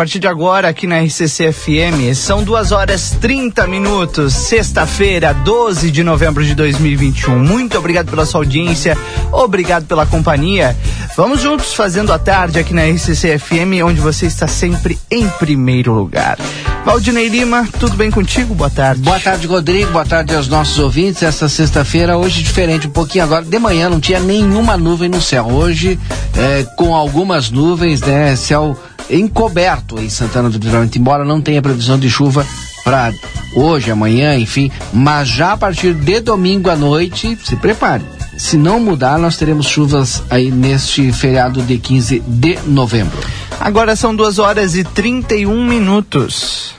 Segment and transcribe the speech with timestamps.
[0.00, 2.14] partir de agora aqui na RCC FM.
[2.14, 7.38] São duas horas 30 minutos, sexta-feira, 12 de novembro de 2021.
[7.38, 8.96] Muito obrigado pela sua audiência,
[9.30, 10.74] obrigado pela companhia.
[11.14, 15.92] Vamos juntos fazendo a tarde aqui na RCC FM, onde você está sempre em primeiro
[15.92, 16.38] lugar.
[16.82, 18.54] Valdinei Lima, tudo bem contigo?
[18.54, 19.02] Boa tarde.
[19.02, 19.92] Boa tarde, Rodrigo.
[19.92, 21.22] Boa tarde aos nossos ouvintes.
[21.22, 23.44] Essa sexta-feira, hoje diferente um pouquinho agora.
[23.44, 25.46] De manhã não tinha nenhuma nuvem no céu.
[25.48, 26.00] Hoje,
[26.34, 28.34] é, com algumas nuvens, né?
[28.34, 28.74] Céu
[29.10, 32.46] encoberto em Santana do Livramento, embora não tenha previsão de chuva
[32.84, 33.12] para
[33.54, 38.04] hoje, amanhã, enfim, mas já a partir de domingo à noite, se prepare.
[38.38, 43.18] Se não mudar, nós teremos chuvas aí neste feriado de 15 de novembro.
[43.60, 46.74] Agora são duas horas e 31 minutos.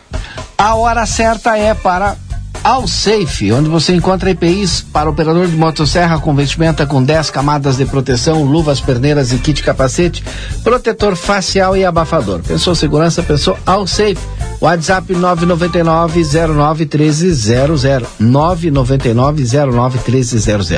[0.58, 2.16] A hora certa é para
[2.64, 7.86] Alsafe, onde você encontra EPIs para operador de motosserra com vestimenta com 10 camadas de
[7.86, 10.24] proteção, luvas, perneiras e kit capacete,
[10.64, 12.42] protetor facial e abafador.
[12.42, 14.18] Pensou segurança, pensou Alsafe.
[14.62, 17.84] WhatsApp 999 09 1300
[18.20, 20.70] 999 09 1300.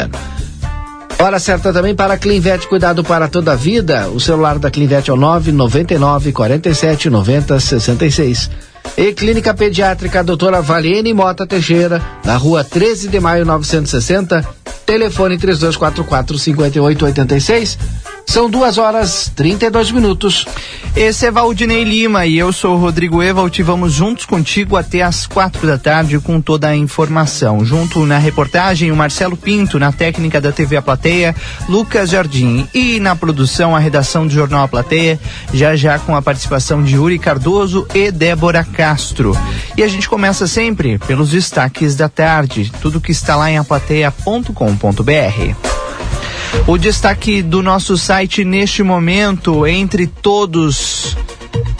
[1.19, 4.07] Hora certa também para Clinvet, cuidado para toda a vida.
[4.09, 8.72] O celular da Clinvet é o 999 47 90 66.
[8.97, 14.47] E Clínica Pediátrica Doutora Valene Mota Teixeira, na rua 13 de maio 960,
[14.85, 17.77] telefone 3244 5886.
[18.25, 20.45] São duas horas 32 minutos.
[20.95, 23.61] Esse é Valdinei Lima e eu sou o Rodrigo Evald.
[23.63, 27.65] Vamos juntos contigo até as quatro da tarde com toda a informação.
[27.65, 31.35] Junto na reportagem, o Marcelo Pinto, na técnica da TV A Plateia,
[31.67, 35.19] Lucas Jardim e na produção, a redação do Jornal A Plateia,
[35.51, 39.35] já já com a participação de Yuri Cardoso e Débora Castro.
[39.75, 45.82] E a gente começa sempre pelos destaques da tarde, tudo que está lá em aplateia.com.br.
[46.67, 51.17] O destaque do nosso site neste momento, entre todos,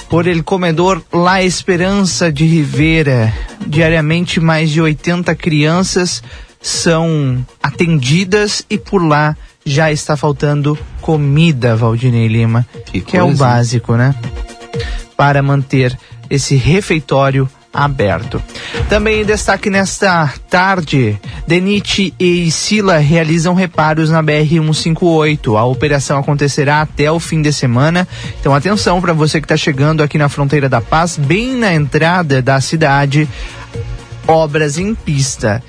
[0.09, 3.33] por ele comedor La Esperança de Rivera.
[3.65, 6.21] Diariamente, mais de 80 crianças
[6.61, 13.33] são atendidas e por lá já está faltando comida, Valdinei Lima, que, que é o
[13.33, 14.13] básico, né?
[15.15, 15.97] Para manter
[16.29, 18.41] esse refeitório aberto.
[18.87, 25.57] Também em destaque nesta tarde, Denite e Sila realizam reparos na BR-158.
[25.57, 28.07] A operação acontecerá até o fim de semana.
[28.39, 32.41] Então atenção para você que está chegando aqui na fronteira da Paz, bem na entrada
[32.41, 33.27] da cidade,
[34.27, 35.63] obras em pista.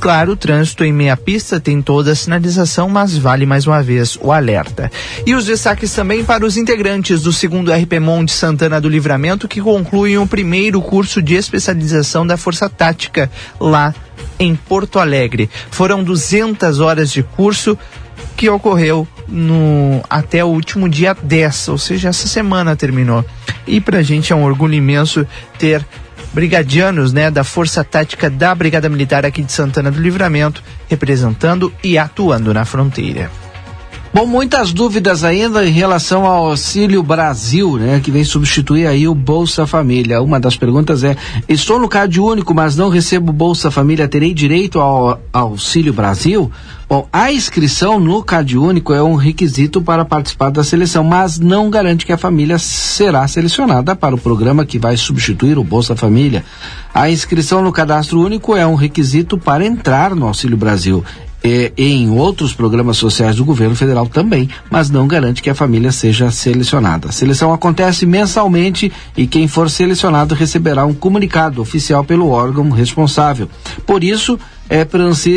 [0.00, 4.16] Claro, o trânsito em meia pista tem toda a sinalização, mas vale mais uma vez
[4.20, 4.90] o alerta.
[5.24, 9.60] E os destaques também para os integrantes do segundo RPMON de Santana do Livramento, que
[9.60, 13.94] concluem o primeiro curso de especialização da Força Tática lá
[14.38, 15.50] em Porto Alegre.
[15.70, 17.76] Foram 200 horas de curso
[18.36, 23.24] que ocorreu no até o último dia 10, ou seja, essa semana terminou.
[23.66, 25.26] E para a gente é um orgulho imenso
[25.58, 25.84] ter
[26.36, 31.96] brigadianos, né, da Força Tática da Brigada Militar aqui de Santana do Livramento, representando e
[31.96, 33.30] atuando na fronteira.
[34.14, 39.14] Bom, muitas dúvidas ainda em relação ao Auxílio Brasil, né, que vem substituir aí o
[39.14, 40.22] Bolsa Família.
[40.22, 41.16] Uma das perguntas é:
[41.48, 46.50] estou no Cade Único, mas não recebo Bolsa Família, terei direito ao Auxílio Brasil?
[46.88, 51.68] Bom, a inscrição no Cade Único é um requisito para participar da seleção, mas não
[51.68, 56.44] garante que a família será selecionada para o programa que vai substituir o Bolsa Família.
[56.94, 61.04] A inscrição no Cadastro Único é um requisito para entrar no Auxílio Brasil
[61.76, 66.30] em outros programas sociais do governo federal também, mas não garante que a família seja
[66.30, 67.08] selecionada.
[67.08, 73.48] A seleção acontece mensalmente e quem for selecionado receberá um comunicado oficial pelo órgão responsável.
[73.86, 74.86] Por isso, é,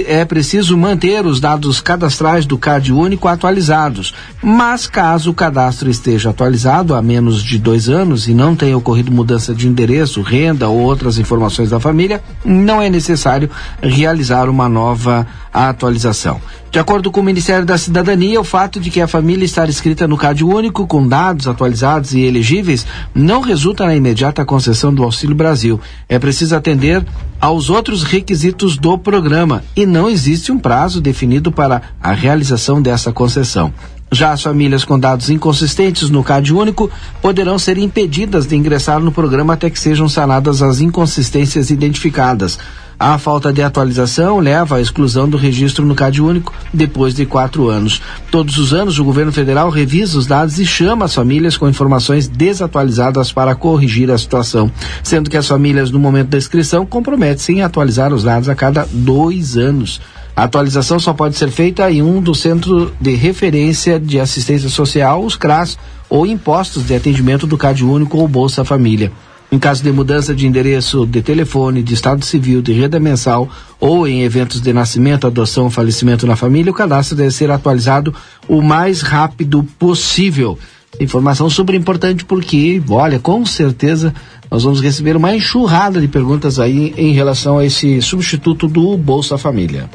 [0.07, 4.13] é preciso manter os dados cadastrais do CAD único atualizados.
[4.41, 9.11] Mas caso o cadastro esteja atualizado há menos de dois anos e não tenha ocorrido
[9.11, 13.49] mudança de endereço, renda ou outras informações da família, não é necessário
[13.81, 16.41] realizar uma nova atualização.
[16.71, 20.07] De acordo com o Ministério da Cidadania, o fato de que a família estar inscrita
[20.07, 25.35] no CAD único com dados atualizados e elegíveis não resulta na imediata concessão do Auxílio
[25.35, 25.81] Brasil.
[26.07, 27.03] É preciso atender
[27.41, 33.11] aos outros requisitos do programa e não existe um prazo definido para a realização dessa
[33.11, 33.73] concessão.
[34.11, 36.89] Já as famílias com dados inconsistentes no CAD único
[37.19, 42.59] poderão ser impedidas de ingressar no programa até que sejam sanadas as inconsistências identificadas.
[43.01, 47.69] A falta de atualização leva à exclusão do registro no CAD único depois de quatro
[47.69, 48.01] anos.
[48.29, 52.27] Todos os anos, o governo federal revisa os dados e chama as famílias com informações
[52.27, 54.69] desatualizadas para corrigir a situação,
[55.01, 58.85] sendo que as famílias, no momento da inscrição, comprometem-se em atualizar os dados a cada
[58.91, 60.01] dois anos.
[60.35, 65.23] A atualização só pode ser feita em um do Centro de Referência de Assistência Social,
[65.23, 65.77] os CRAS,
[66.09, 69.09] ou impostos de atendimento do Cade Único ou Bolsa Família.
[69.51, 73.49] Em caso de mudança de endereço, de telefone, de estado civil, de renda mensal
[73.79, 78.13] ou em eventos de nascimento, adoção, falecimento na família, o cadastro deve ser atualizado
[78.47, 80.57] o mais rápido possível.
[80.99, 84.13] Informação super importante porque, olha, com certeza
[84.51, 89.37] nós vamos receber uma enxurrada de perguntas aí em relação a esse substituto do Bolsa
[89.37, 89.89] Família.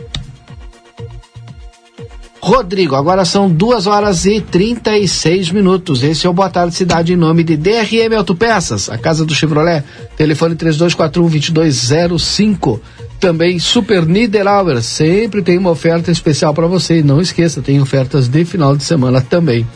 [2.45, 6.03] Rodrigo, agora são duas horas e 36 minutos.
[6.03, 9.83] Esse é o Boa Tarde Cidade em nome de DRM Autopeças, a casa do Chevrolet.
[10.15, 12.81] Telefone 3241-2205.
[13.19, 17.03] Também Super Niederauer, sempre tem uma oferta especial para você.
[17.03, 19.67] Não esqueça, tem ofertas de final de semana também.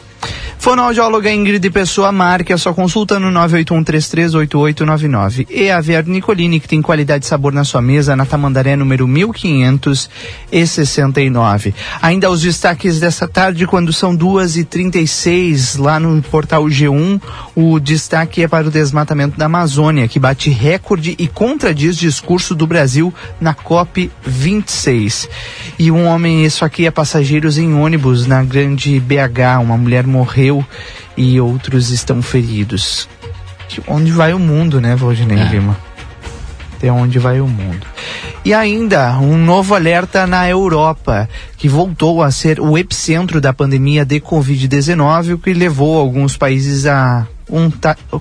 [0.59, 5.47] Fonoaudióloga Ingrid Pessoa, marque a sua consulta no 981338899.
[5.49, 9.07] E a Vier Nicolini, que tem qualidade e sabor na sua mesa, na Tamandaré, número
[9.07, 11.73] 1569.
[12.03, 17.23] Ainda os destaques dessa tarde, quando são 2h36, lá no portal G1,
[17.55, 22.67] o destaque é para o desmatamento da Amazônia, que bate recorde e contradiz discurso do
[22.67, 25.29] Brasil na COP 26.
[25.79, 30.65] E um homem, aqui é passageiros em ônibus na grande BH, uma mulher morreu
[31.17, 33.09] e outros estão feridos.
[33.87, 35.45] Onde vai o mundo, né, Valdinei é.
[35.45, 35.77] Lima?
[36.77, 37.87] Até onde vai o mundo.
[38.45, 44.05] E ainda um novo alerta na Europa, que voltou a ser o epicentro da pandemia
[44.05, 47.71] de Covid-19, o que levou alguns países a um,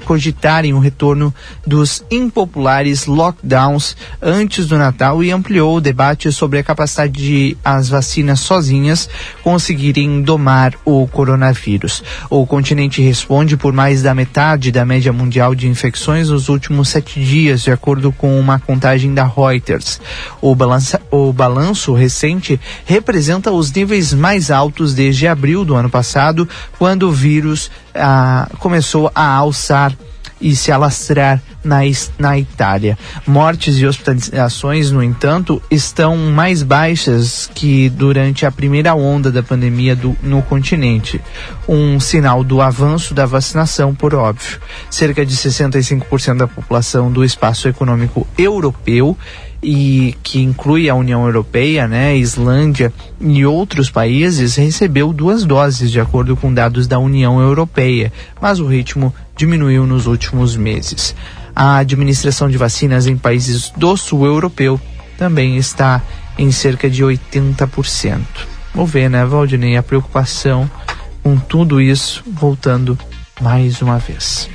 [0.06, 1.34] cogitarem o retorno
[1.66, 7.90] dos impopulares lockdowns antes do Natal e ampliou o debate sobre a capacidade de as
[7.90, 9.10] vacinas sozinhas
[9.44, 12.04] conseguirem domar o coronavírus.
[12.30, 17.24] O continente responde por mais da metade da média mundial de infecções nos últimos sete
[17.24, 20.00] dias, de acordo com uma contagem da Reuters.
[20.42, 26.48] O, balança, o balanço recente representa os níveis mais altos desde abril do ano passado,
[26.78, 29.94] quando o vírus ah, começou a alçar
[30.40, 31.80] e se alastrar na,
[32.18, 32.98] na Itália.
[33.26, 39.96] Mortes e hospitalizações, no entanto, estão mais baixas que durante a primeira onda da pandemia
[39.96, 41.20] do, no continente.
[41.68, 44.60] Um sinal do avanço da vacinação, por óbvio.
[44.90, 49.18] Cerca de 65% da população do espaço econômico europeu
[49.62, 56.00] e que inclui a União Europeia, né, Islândia e outros países, recebeu duas doses, de
[56.00, 58.12] acordo com dados da União Europeia,
[58.42, 61.16] mas o ritmo diminuiu nos últimos meses.
[61.56, 64.80] A administração de vacinas em países do sul europeu
[65.18, 66.02] também está
[66.38, 68.22] em cerca de 80%.
[68.76, 70.70] Vamos ver, né, Valdinei, a preocupação
[71.24, 72.98] com tudo isso voltando
[73.42, 74.48] mais uma vez.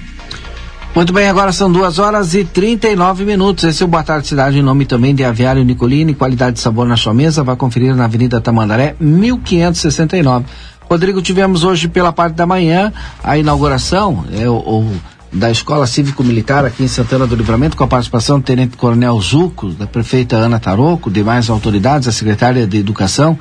[0.95, 3.65] Muito bem, agora são duas horas e 39 minutos.
[3.65, 6.87] Esse é o Boa Tarde Cidade, em nome também de Aviário Nicolini, qualidade de sabor
[6.87, 7.43] na sua mesa.
[7.43, 10.45] Vai conferir na Avenida Tamandaré, 1569.
[10.91, 12.93] Rodrigo, tivemos hoje pela parte da manhã
[13.25, 15.01] a inauguração é, o, o
[15.33, 19.71] da Escola Cívico-Militar aqui em Santana do Livramento, com a participação do Tenente Coronel Zuco,
[19.71, 23.39] da prefeita Ana Taroco, demais autoridades, a secretária de Educação,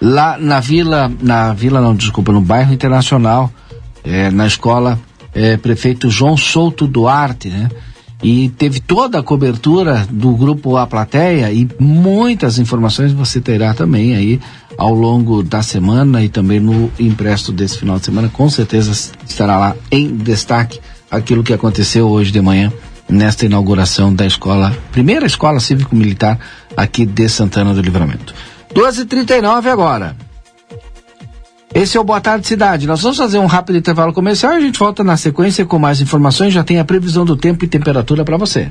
[0.00, 3.52] lá na vila, na vila não, desculpa, no bairro Internacional,
[4.02, 4.98] é, na escola
[5.34, 7.68] é, prefeito João Souto Duarte, né?
[8.22, 14.14] E teve toda a cobertura do grupo A Plateia e muitas informações você terá também
[14.14, 14.40] aí
[14.78, 18.30] ao longo da semana e também no impresso desse final de semana.
[18.30, 18.92] Com certeza
[19.28, 22.72] estará lá em destaque aquilo que aconteceu hoje de manhã
[23.08, 26.38] nesta inauguração da escola, primeira escola cívico-militar
[26.74, 28.34] aqui de Santana do Livramento.
[28.74, 30.16] 12h39 agora.
[31.74, 32.86] Esse é o Boa Tarde Cidade.
[32.86, 36.00] Nós vamos fazer um rápido intervalo comercial e a gente volta na sequência com mais
[36.00, 36.54] informações.
[36.54, 38.70] Já tem a previsão do tempo e temperatura para você.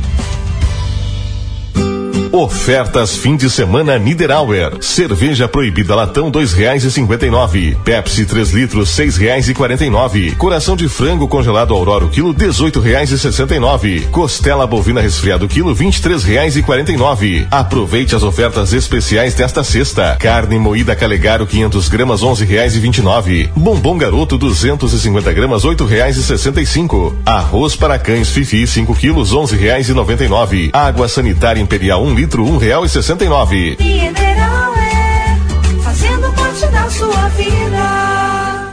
[2.33, 4.77] Ofertas fim de semana Niederauer.
[4.79, 7.77] Cerveja proibida latão dois reais e cinquenta e nove.
[7.83, 10.31] Pepsi 3 litros seis reais e quarenta e nove.
[10.35, 14.07] Coração de frango congelado Aurora quilo dezoito reais e sessenta e nove.
[14.11, 17.45] Costela bovina resfriado quilo vinte e três reais e quarenta e nove.
[17.51, 20.15] Aproveite as ofertas especiais desta sexta.
[20.17, 23.49] Carne moída Calegaro 500 gramas onze reais e vinte e nove.
[23.57, 27.13] Bombom Garoto 250 gramas oito reais e sessenta e cinco.
[27.25, 30.69] Arroz para cães Fifi 5 quilos onze reais e noventa e nove.
[30.71, 33.77] Água sanitária Imperial um litro um real e sessenta e nove.
[33.79, 35.37] Mineral é
[35.83, 38.71] fazendo parte da sua vida.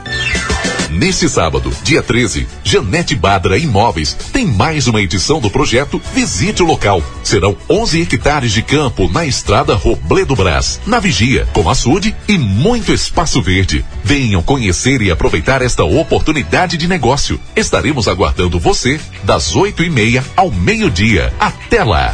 [0.91, 6.65] Neste sábado, dia 13, Janete Badra Imóveis tem mais uma edição do projeto Visite o
[6.65, 7.01] Local.
[7.23, 12.91] Serão 11 hectares de campo na estrada Robledo Brás, na Vigia, com açude e muito
[12.91, 13.83] espaço verde.
[14.03, 17.39] Venham conhecer e aproveitar esta oportunidade de negócio.
[17.55, 21.33] Estaremos aguardando você das 8 e meia ao meio-dia.
[21.39, 22.13] Até lá!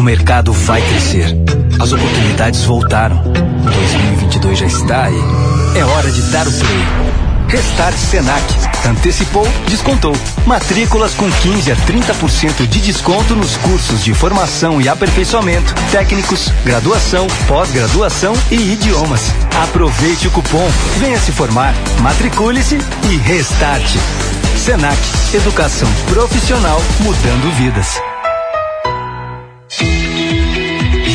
[0.00, 1.26] O mercado vai crescer.
[1.78, 3.22] As oportunidades voltaram.
[3.22, 5.22] 2022 já está aí.
[5.76, 6.78] É hora de dar o play.
[7.48, 8.42] Restart Senac.
[8.88, 10.16] Antecipou, descontou.
[10.46, 17.26] Matrículas com 15 a 30% de desconto nos cursos de formação e aperfeiçoamento, técnicos, graduação,
[17.46, 19.30] pós-graduação e idiomas.
[19.64, 20.66] Aproveite o cupom,
[20.98, 22.78] venha se formar, matricule-se
[23.10, 23.98] e restarte.
[24.56, 24.98] Senac,
[25.34, 28.00] educação profissional mudando vidas.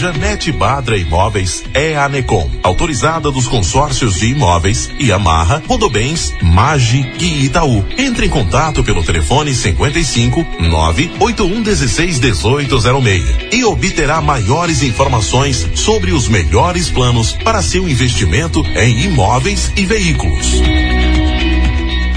[0.06, 7.12] Janete Badra Imóveis é a Necom, autorizada dos consórcios de imóveis e Amarra, Rodobens, Magi
[7.20, 7.84] e Itaú.
[7.98, 16.28] Entre em contato pelo telefone 55 981 16 1806 e obterá maiores informações sobre os
[16.28, 20.62] melhores planos para seu investimento em imóveis e veículos.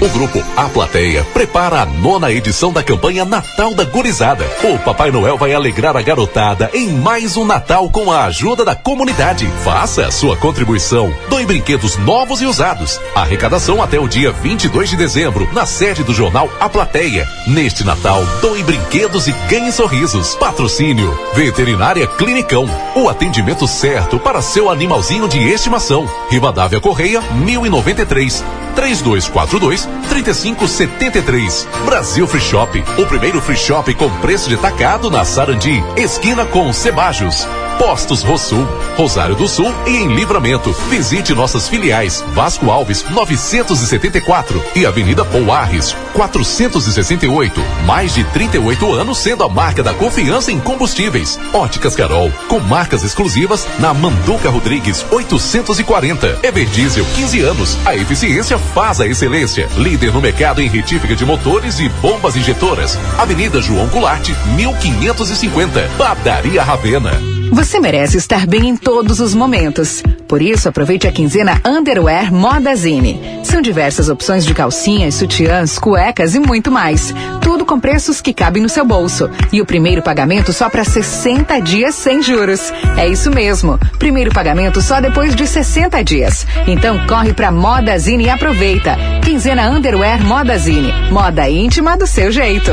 [0.01, 4.45] O grupo A Plateia prepara a nona edição da campanha Natal da Gurizada.
[4.63, 8.73] O Papai Noel vai alegrar a garotada em mais um Natal com a ajuda da
[8.73, 9.45] comunidade.
[9.61, 11.13] Faça a sua contribuição.
[11.27, 12.97] Doe brinquedos novos e usados.
[13.13, 17.27] Arrecadação até o dia 22 de dezembro, na sede do jornal A Plateia.
[17.45, 20.33] Neste Natal, doe brinquedos e ganhe sorrisos.
[20.35, 22.69] Patrocínio Veterinária Clinicão.
[22.95, 26.09] O atendimento certo para seu animalzinho de estimação.
[26.29, 28.45] Rivadavia Correia, 1093.
[28.75, 31.67] 3242 3573.
[31.85, 36.71] Brasil Free Shop, o primeiro free shop com preço de tacado na Sarandi, esquina com
[36.73, 37.47] Cebajos.
[37.79, 38.67] Postos Rosul,
[38.97, 40.73] Rosário do Sul e em Livramento.
[40.89, 47.61] Visite nossas filiais Vasco Alves 974 e Avenida Pouarres 468.
[47.85, 51.39] Mais de 38 anos sendo a marca da confiança em combustíveis.
[51.53, 56.39] Óticas Carol, com marcas exclusivas na Manduca Rodrigues 840.
[56.43, 57.77] Everdiesel 15 anos.
[57.85, 59.69] A eficiência faz a excelência.
[59.77, 62.99] Líder no mercado em retífica de motores e bombas injetoras.
[63.17, 65.89] Avenida João Goulart 1550.
[65.97, 67.38] Padaria Ravena.
[67.51, 70.03] Você merece estar bem em todos os momentos.
[70.27, 73.39] Por isso, aproveite a quinzena Underwear Modazine.
[73.43, 77.13] São diversas opções de calcinhas, sutiãs, cuecas e muito mais.
[77.41, 79.29] Tudo com preços que cabem no seu bolso.
[79.51, 82.71] E o primeiro pagamento só para 60 dias sem juros.
[82.95, 83.79] É isso mesmo.
[83.97, 86.45] Primeiro pagamento só depois de 60 dias.
[86.67, 88.95] Então corre para Modazine e aproveita.
[89.23, 90.93] Quinzena Underwear Modazine.
[91.11, 92.71] Moda íntima do seu jeito.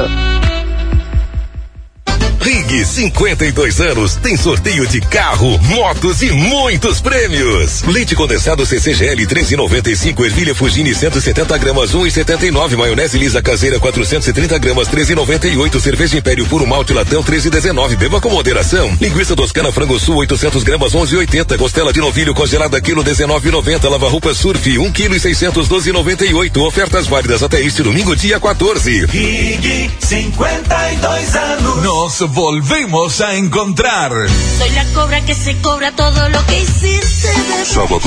[2.46, 7.82] Rig 52 anos tem sorteio de carro, motos e muitos prêmios.
[7.82, 15.80] Leite condensado CCGL 13,95, ervilha Fugini 170 gramas 1,79, maionese lisa caseira 430 gramas 13,98,
[15.80, 17.96] cerveja Império puro malte latão 13,19.
[17.96, 18.96] Beba com moderação.
[19.00, 24.32] Linguiça toscana frango sul 800 gramas 11,80, costela de novilho congelada quilo 19,90, lava roupa
[24.32, 26.64] surf 1 quilo e 612,98.
[26.64, 29.06] Ofertas válidas até este domingo dia 14.
[29.06, 31.86] Rig 52 anos.
[32.06, 34.12] Nos volvemos a encontrar.
[34.58, 37.32] Soy la cobra que se cobra todo lo que hiciste.
[37.64, 38.00] Sábado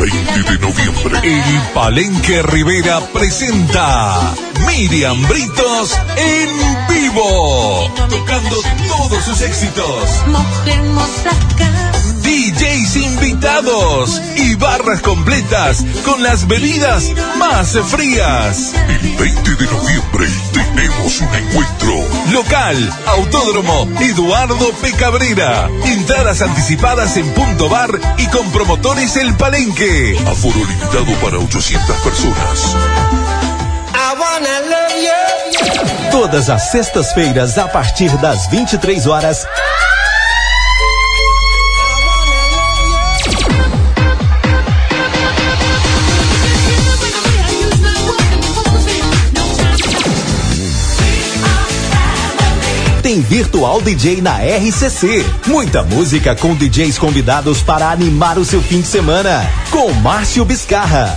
[0.00, 1.20] 20 de noviembre.
[1.22, 4.34] El Palenque Rivera presenta
[4.66, 6.48] Miriam Britos en
[6.88, 7.88] vivo.
[8.10, 8.56] Tocando
[8.88, 10.26] todos sus éxitos.
[10.26, 12.15] Mujer mostraca.
[12.26, 18.72] DJs invitados y barras completas con las bebidas más frías.
[18.88, 21.94] El 20 de noviembre tenemos un encuentro.
[22.32, 24.90] Local, Autódromo, Eduardo P.
[24.94, 25.70] Cabrera.
[25.84, 30.18] Entradas anticipadas en Punto Bar y con promotores El Palenque.
[30.26, 32.76] Aforo limitado para 800 personas.
[36.10, 39.46] Todas as sextas-feiras, a partir das 23 horas.
[53.16, 55.24] Tem Virtual DJ na RCC.
[55.46, 59.50] Muita música com DJs convidados para animar o seu fim de semana.
[59.70, 61.16] Com Márcio Biscarra.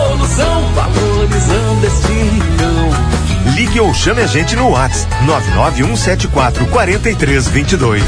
[3.71, 8.03] Ligue ou chame a gente no WhatsApp 99174 4322.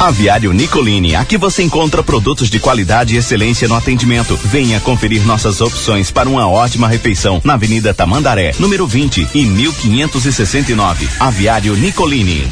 [0.00, 4.36] Aviário Nicolini, aqui você encontra produtos de qualidade e excelência no atendimento.
[4.36, 11.08] Venha conferir nossas opções para uma ótima refeição na Avenida Tamandaré, número 20 e 1569.
[11.20, 12.48] Aviário Nicolini.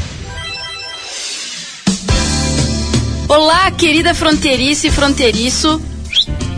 [3.27, 5.81] Olá, querida fronteiriça e fronteiriço.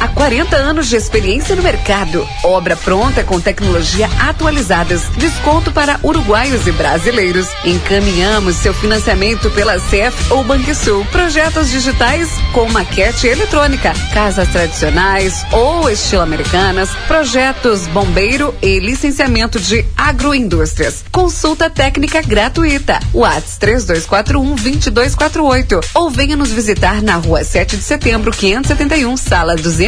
[0.00, 2.26] Há 40 anos de experiência no mercado.
[2.42, 5.02] Obra pronta com tecnologia atualizadas.
[5.18, 7.46] Desconto para uruguaios e brasileiros.
[7.66, 11.04] Encaminhamos seu financiamento pela CEF ou Banrisul.
[11.12, 13.92] Projetos digitais com maquete eletrônica.
[14.14, 16.88] Casas tradicionais ou estilo americanas.
[17.06, 21.04] Projetos bombeiro e licenciamento de agroindústrias.
[21.12, 22.98] Consulta técnica gratuita.
[23.12, 25.80] WhatsApp 3241 2248.
[25.94, 29.56] Ou venha nos visitar na rua 7 de setembro, 571, sala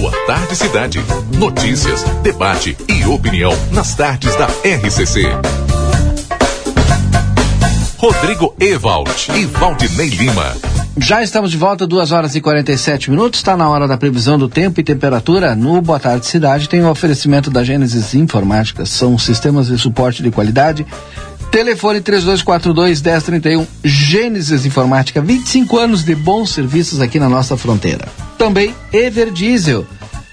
[0.00, 1.04] Boa tarde, cidade.
[1.38, 5.22] Notícias, debate e opinião nas tardes da RCC.
[7.96, 10.52] Rodrigo Evald e Valdinei Lima.
[10.96, 13.38] Já estamos de volta, 2 horas e 47 minutos.
[13.38, 15.54] Está na hora da previsão do tempo e temperatura.
[15.54, 18.84] No Boa Tarde Cidade tem o oferecimento da Gênesis Informática.
[18.84, 20.84] São sistemas de suporte de qualidade.
[21.54, 23.64] Telefone 3242-1031.
[23.84, 25.22] Gênesis Informática.
[25.22, 28.08] 25 anos de bons serviços aqui na nossa fronteira.
[28.36, 29.86] Também Ever Diesel.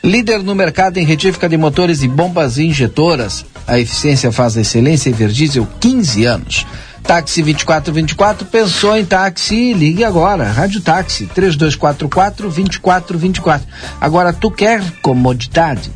[0.03, 3.45] Líder no mercado em retífica de motores e bombas injetoras.
[3.67, 6.65] A eficiência faz a excelência Ever Diesel 15 anos.
[7.03, 9.73] Táxi 2424, pensou em táxi?
[9.73, 10.45] Ligue agora.
[10.45, 13.67] Rádio Táxi 3244 2424.
[14.01, 15.91] Agora, tu quer comodidade?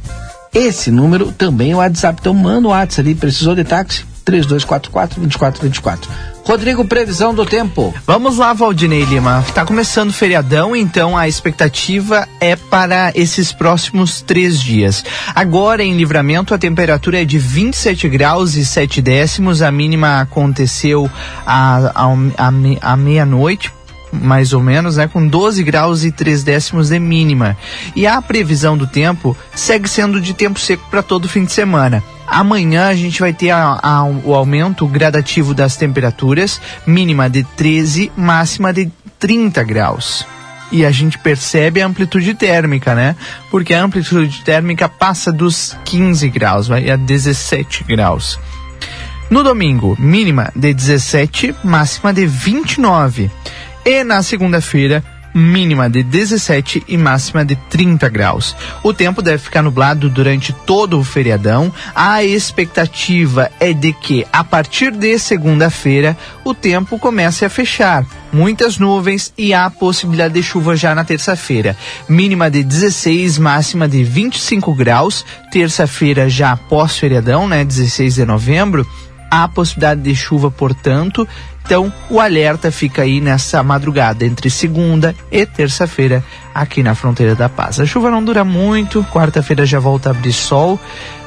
[0.54, 2.20] Esse número também é o WhatsApp.
[2.22, 3.16] Então, manda o WhatsApp ali.
[3.16, 4.06] Precisou de táxi?
[4.26, 6.12] 3244 2424.
[6.44, 7.94] Rodrigo, previsão do tempo.
[8.06, 9.44] Vamos lá, Valdinei Lima.
[9.54, 15.04] Tá começando o feriadão, então a expectativa é para esses próximos três dias.
[15.34, 19.64] Agora, em livramento, a temperatura é de 27 graus e 7 décimos.
[19.64, 21.10] A mínima aconteceu
[21.48, 23.72] à meia-noite,
[24.12, 27.58] mais ou menos, né, com 12 graus e 3 décimos de mínima.
[27.96, 32.04] E a previsão do tempo segue sendo de tempo seco para todo fim de semana.
[32.28, 38.12] Amanhã a gente vai ter a, a, o aumento gradativo das temperaturas, mínima de 13,
[38.16, 40.26] máxima de 30 graus.
[40.72, 43.16] E a gente percebe a amplitude térmica, né?
[43.52, 48.40] Porque a amplitude térmica passa dos 15 graus, vai a 17 graus.
[49.30, 53.32] No domingo, mínima de 17, máxima de 29.
[53.86, 55.04] E na segunda-feira,
[55.36, 58.56] mínima de 17 e máxima de 30 graus.
[58.82, 61.74] O tempo deve ficar nublado durante todo o feriadão.
[61.94, 68.06] A expectativa é de que a partir de segunda-feira o tempo comece a fechar.
[68.32, 71.76] Muitas nuvens e há possibilidade de chuva já na terça-feira.
[72.08, 75.26] Mínima de 16, máxima de 25 graus.
[75.52, 77.66] Terça-feira já pós-feriadão, né?
[77.66, 78.88] 16 de novembro
[79.30, 81.28] há possibilidade de chuva, portanto.
[81.66, 86.24] Então, o alerta fica aí nessa madrugada entre segunda e terça-feira
[86.54, 87.80] aqui na fronteira da paz.
[87.80, 90.80] A chuva não dura muito, quarta-feira já volta a abrir sol,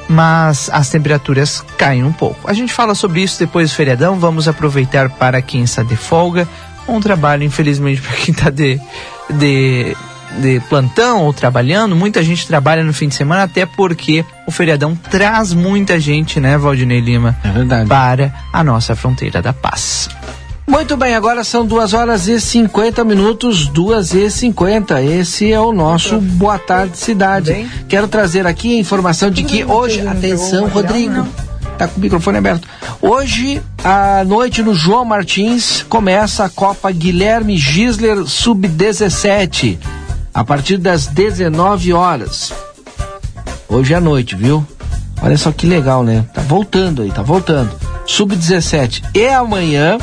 [0.08, 2.48] mas as temperaturas caem um pouco.
[2.48, 6.48] A gente fala sobre isso depois do feriadão, vamos aproveitar para quem está de folga.
[6.86, 8.80] Um trabalho, infelizmente, para quem está de,
[9.28, 9.96] de
[10.38, 14.94] de plantão ou trabalhando, muita gente trabalha no fim de semana, até porque o feriadão
[14.94, 17.36] traz muita gente, né, Valdinei Lima?
[17.44, 17.88] É verdade.
[17.88, 20.08] Para a nossa fronteira da paz.
[20.66, 25.02] Muito bem, agora são duas horas e 50 minutos, duas e 50.
[25.02, 27.52] Esse é o nosso Boa Tarde Cidade.
[27.52, 27.70] Bem?
[27.88, 31.26] Quero trazer aqui a informação de que hoje, atenção, Rodrigo,
[31.78, 32.68] tá com o microfone aberto.
[33.00, 39.78] Hoje, à noite, no João Martins, começa a Copa Guilherme Gisler Sub-17
[40.38, 42.52] a partir das 19 horas.
[43.68, 44.64] Hoje à noite, viu?
[45.20, 46.24] Olha só que legal, né?
[46.32, 47.72] Tá voltando aí, tá voltando.
[48.06, 49.98] Sub-17 e amanhã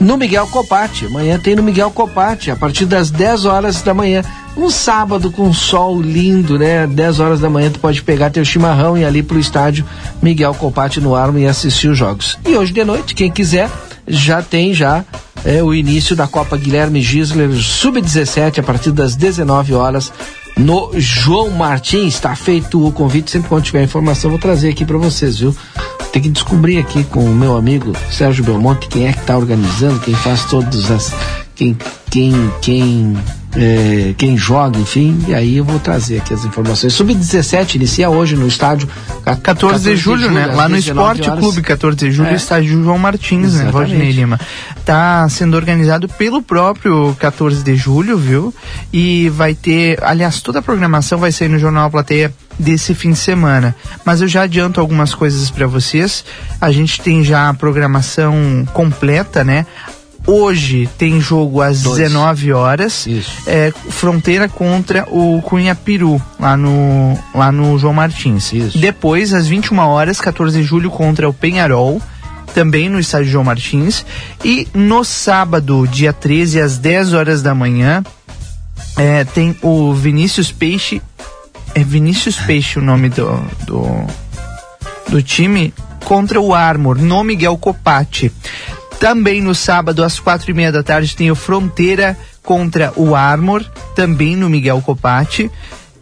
[0.00, 1.04] no Miguel Copati.
[1.04, 4.22] Amanhã tem no Miguel Copati, a partir das 10 horas da manhã.
[4.56, 6.86] Um sábado com sol lindo, né?
[6.86, 9.84] 10 horas da manhã tu pode pegar teu chimarrão e ir ali pro estádio
[10.22, 12.38] Miguel Copati no Armo e assistir os jogos.
[12.42, 13.68] E hoje de noite, quem quiser,
[14.06, 15.04] já tem já
[15.44, 20.12] é, o início da Copa Guilherme Gisler Sub-17 a partir das 19 horas
[20.56, 22.14] no João Martins.
[22.14, 23.30] Está feito o convite.
[23.30, 25.54] Sempre quando tiver informação, vou trazer aqui para vocês, viu?
[26.12, 30.00] Tem que descobrir aqui com o meu amigo Sérgio Belmonte quem é que está organizando,
[30.00, 31.12] quem faz todas as.
[31.54, 31.76] quem.
[32.10, 32.52] quem.
[32.62, 33.16] quem.
[33.56, 36.92] É, quem joga, enfim, e aí eu vou trazer aqui as informações.
[36.92, 38.88] Sub-17 inicia hoje no estádio
[39.42, 40.46] 14 de julho, né?
[40.46, 41.40] Lá no 19 Esporte horas.
[41.40, 42.34] Clube, 14 de julho, É.
[42.34, 43.62] estádio João Martins, né?
[43.62, 43.72] Exatamente.
[43.72, 44.40] Valdinei Lima.
[44.84, 48.52] Tá sendo organizado pelo próprio 14 de julho, viu?
[48.92, 53.18] E vai ter, aliás, toda a programação vai sair no Jornal Plateia desse fim de
[53.18, 53.74] semana.
[54.04, 56.24] Mas eu já adianto algumas coisas para vocês.
[56.60, 59.66] A gente tem já a programação completa, né?
[60.26, 63.06] Hoje tem jogo às 19 horas.
[63.46, 68.52] É, fronteira contra o Cunha Peru, lá no, lá no João Martins.
[68.74, 72.00] Depois, às 21 horas, 14 de julho, contra o Penharol,
[72.54, 74.06] também no estádio João Martins.
[74.42, 78.02] E no sábado, dia 13, às 10 horas da manhã,
[78.96, 81.02] é, tem o Vinícius Peixe.
[81.74, 83.26] É Vinícius Peixe o nome do,
[83.66, 84.06] do,
[85.08, 88.32] do time contra o Armor, no Miguel Copati.
[88.98, 93.64] Também no sábado, às quatro e meia da tarde, tem o Fronteira contra o Armor,
[93.94, 95.50] também no Miguel Copati.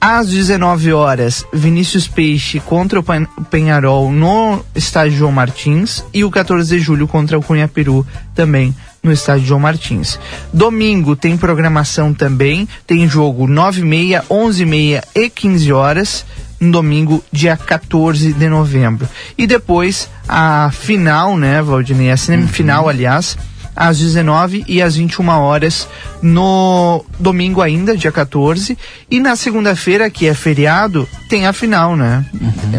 [0.01, 6.05] Às 19 horas, Vinícius Peixe contra o Pen- o Penharol no estádio João Martins.
[6.13, 10.19] E o 14 de julho contra o Cunha Peru, também no estádio João Martins.
[10.53, 16.25] Domingo tem programação também, tem jogo 9 e meia, 11 e meia e 15 horas
[16.63, 19.09] no domingo, dia 14 de novembro.
[19.37, 22.11] E depois a final, né, Valdinei?
[22.11, 23.37] A semifinal, aliás,
[23.75, 25.89] às 19 e às 21 horas
[26.23, 28.79] no domingo ainda, dia 14.
[29.11, 32.25] E na segunda-feira, que é feriado, tem a final, né?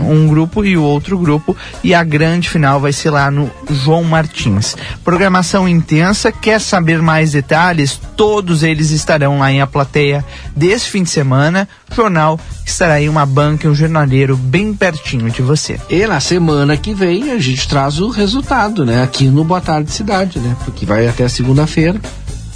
[0.08, 1.56] Um grupo e o outro grupo.
[1.84, 4.76] E a grande final vai ser lá no João Martins.
[5.04, 6.32] Programação intensa.
[6.32, 8.00] Quer saber mais detalhes?
[8.16, 10.24] Todos eles estarão lá em a plateia
[10.56, 11.68] desse fim de semana.
[11.94, 15.80] Jornal estará em uma banca e um jornaleiro bem pertinho de você.
[15.90, 19.04] E na semana que vem a gente traz o resultado, né?
[19.04, 20.56] Aqui no Boa Tarde Cidade, né?
[20.64, 22.00] Porque vai até segunda-feira.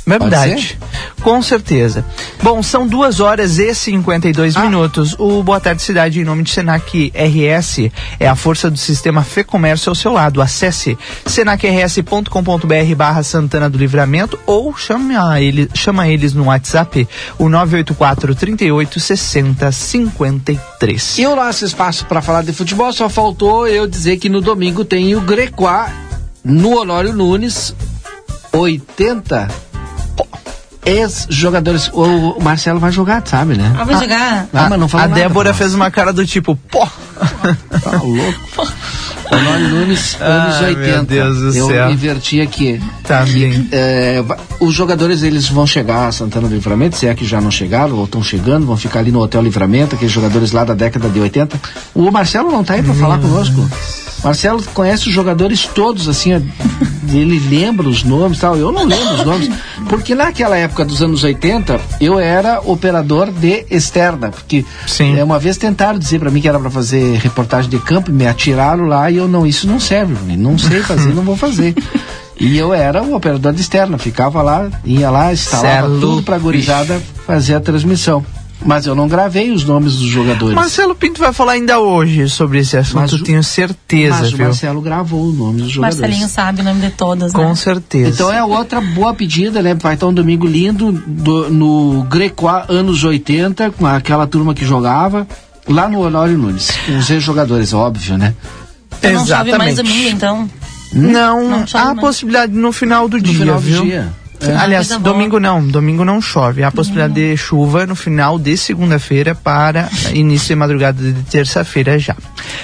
[0.06, 0.80] Verdade.
[1.22, 2.06] Com certeza.
[2.42, 4.62] Bom, são duas horas e 52 Ah.
[4.62, 5.14] minutos.
[5.20, 9.44] O Boa Tarde Cidade, em nome de Senac RS, é a força do sistema Fê
[9.44, 10.42] Comércio ao seu lado.
[10.42, 17.06] Acesse senacrs.com.br barra Santana do Livramento ou chama, ele, chama eles no WhatsApp,
[17.38, 21.18] o 984 38 60 53.
[21.20, 24.86] E o nosso espaço para falar de futebol só faltou eu dizer que no domingo
[24.86, 25.92] tem o Grequá
[26.44, 27.76] no Honório Nunes,
[28.60, 29.48] 80
[30.88, 31.90] ex-jogadores.
[31.94, 33.76] O, Marcelo vai jogar, sabe, né?
[33.78, 34.48] Ah, vai jogar?
[34.54, 36.88] Ah, mas não a nada, Débora fez uma cara do tipo, pô.
[37.84, 38.68] Tá louco.
[39.30, 40.86] Honório Nunes, anos Ai, 80.
[40.88, 41.92] meu Deus do eu céu.
[41.92, 42.82] inverti aqui.
[43.04, 43.68] Tá bem.
[43.74, 44.24] É,
[44.58, 47.96] os jogadores eles vão chegar a Santana do Livramento, se é que já não chegaram
[47.98, 51.20] ou estão chegando, vão ficar ali no Hotel Livramento, aqueles jogadores lá da década de
[51.20, 51.60] 80.
[51.94, 53.70] O Marcelo não tá aí para falar conosco.
[54.24, 56.34] Marcelo conhece os jogadores todos, assim,
[57.12, 58.56] ele lembra os nomes tal.
[58.56, 59.50] Eu não lembro os nomes,
[59.88, 64.66] porque naquela época dos anos 80, eu era operador de externa, porque
[65.00, 68.28] é, uma vez tentaram dizer para mim que era para fazer reportagem de campo, me
[68.28, 71.76] atiraram lá e eu não, isso não serve não sei fazer, não vou fazer.
[72.40, 76.38] E eu era o operador de externa, ficava lá, ia lá, instalava Celo, tudo pra
[76.38, 78.24] gurizada fazer a transmissão.
[78.66, 80.56] Mas eu não gravei os nomes dos jogadores.
[80.56, 84.36] Marcelo Pinto vai falar ainda hoje sobre esse assunto, Mas o- tenho certeza, Mas o
[84.36, 84.46] viu?
[84.48, 86.00] Marcelo gravou o nome dos jogadores.
[86.00, 87.40] Marcelinho sabe o nome de todas, né?
[87.44, 88.10] Com certeza.
[88.10, 89.76] Então é outra boa pedida, né?
[89.76, 95.28] Vai estar um domingo lindo do- no Grecoa anos 80, com aquela turma que jogava,
[95.68, 96.72] lá no Honório Nunes.
[96.86, 98.34] Com os ex-jogadores, óbvio, né?
[99.00, 100.50] Então não chove mais domingo, então.
[100.92, 102.00] Não, Não há mais.
[102.00, 103.84] possibilidade no final do dia, final do viu?
[103.84, 104.08] dia.
[104.40, 104.56] É.
[104.56, 105.14] Aliás, Coisa boa.
[105.14, 106.64] domingo não, domingo não chove.
[106.64, 112.16] Há possibilidade de chuva no final de segunda-feira para início de madrugada de terça-feira já.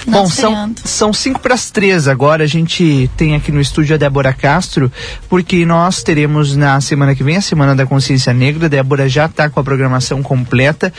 [0.08, 2.44] Bom, são, são cinco para as três agora.
[2.44, 4.92] A gente tem aqui no estúdio a Débora Castro,
[5.28, 8.68] porque nós teremos na semana que vem a Semana da Consciência Negra.
[8.68, 10.94] A Débora já está com a programação completa.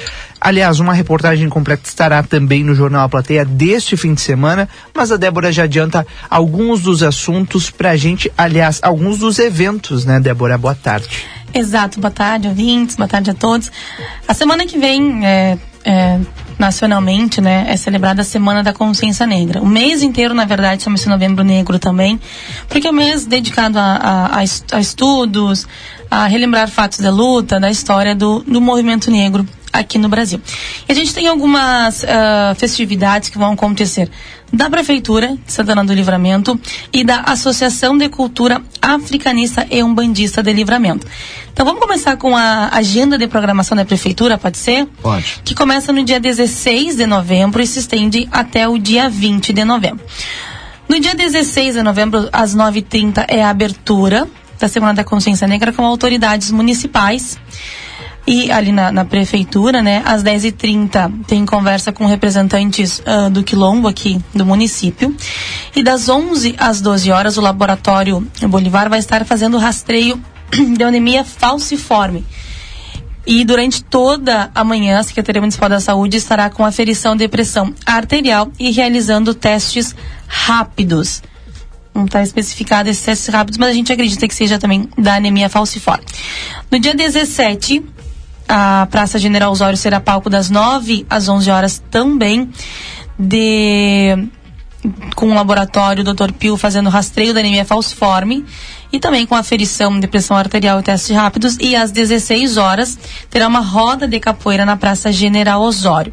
[0.44, 5.10] Aliás, uma reportagem completa estará também no Jornal A Plateia deste fim de semana, mas
[5.10, 10.58] a Débora já adianta alguns dos assuntos pra gente, aliás, alguns dos eventos, né, Débora?
[10.58, 11.24] Boa tarde.
[11.54, 13.72] Exato, boa tarde, ouvintes, boa tarde a todos.
[14.28, 16.20] A semana que vem, é, é,
[16.58, 19.62] nacionalmente, né, é celebrada a Semana da Consciência Negra.
[19.62, 22.20] O mês inteiro, na verdade, chama-se Novembro Negro também,
[22.68, 25.66] porque é um mês dedicado a, a, a estudos,
[26.10, 30.40] a relembrar fatos da luta, da história do, do movimento negro aqui no Brasil.
[30.88, 34.08] E a gente tem algumas uh, festividades que vão acontecer
[34.52, 36.58] da Prefeitura de Santana do Livramento
[36.92, 41.06] e da Associação de Cultura Africanista e Umbandista de Livramento.
[41.52, 44.86] Então vamos começar com a agenda de programação da Prefeitura, pode ser?
[45.02, 45.40] Pode.
[45.44, 49.64] Que começa no dia 16 de novembro e se estende até o dia 20 de
[49.64, 50.04] novembro.
[50.88, 54.28] No dia 16 de novembro, às 9h30, é a abertura
[54.60, 57.38] da Semana da Consciência Negra com autoridades municipais.
[58.26, 63.86] E ali na, na prefeitura, né, às 10h30 tem conversa com representantes uh, do Quilombo
[63.86, 65.14] aqui do município.
[65.76, 70.18] E das 11 às 12 horas, o laboratório Bolivar vai estar fazendo rastreio
[70.76, 72.24] de anemia falciforme.
[73.26, 77.74] E durante toda a manhã, a Secretaria Municipal da Saúde estará com aferição de pressão
[77.86, 79.94] arterial e realizando testes
[80.26, 81.22] rápidos.
[81.94, 85.48] Não está especificado esses testes rápidos, mas a gente acredita que seja também da anemia
[85.48, 86.04] falciforme.
[86.70, 87.82] No dia 17,
[88.48, 92.50] a Praça General Osório será palco das 9 às 11 horas também,
[93.18, 94.28] de
[95.14, 96.32] com o laboratório Dr.
[96.32, 98.44] Pio fazendo rastreio da anemia falciforme
[98.92, 101.56] e também com aferição de pressão arterial e testes rápidos.
[101.58, 102.98] E às 16 horas
[103.30, 106.12] terá uma roda de capoeira na Praça General Osório.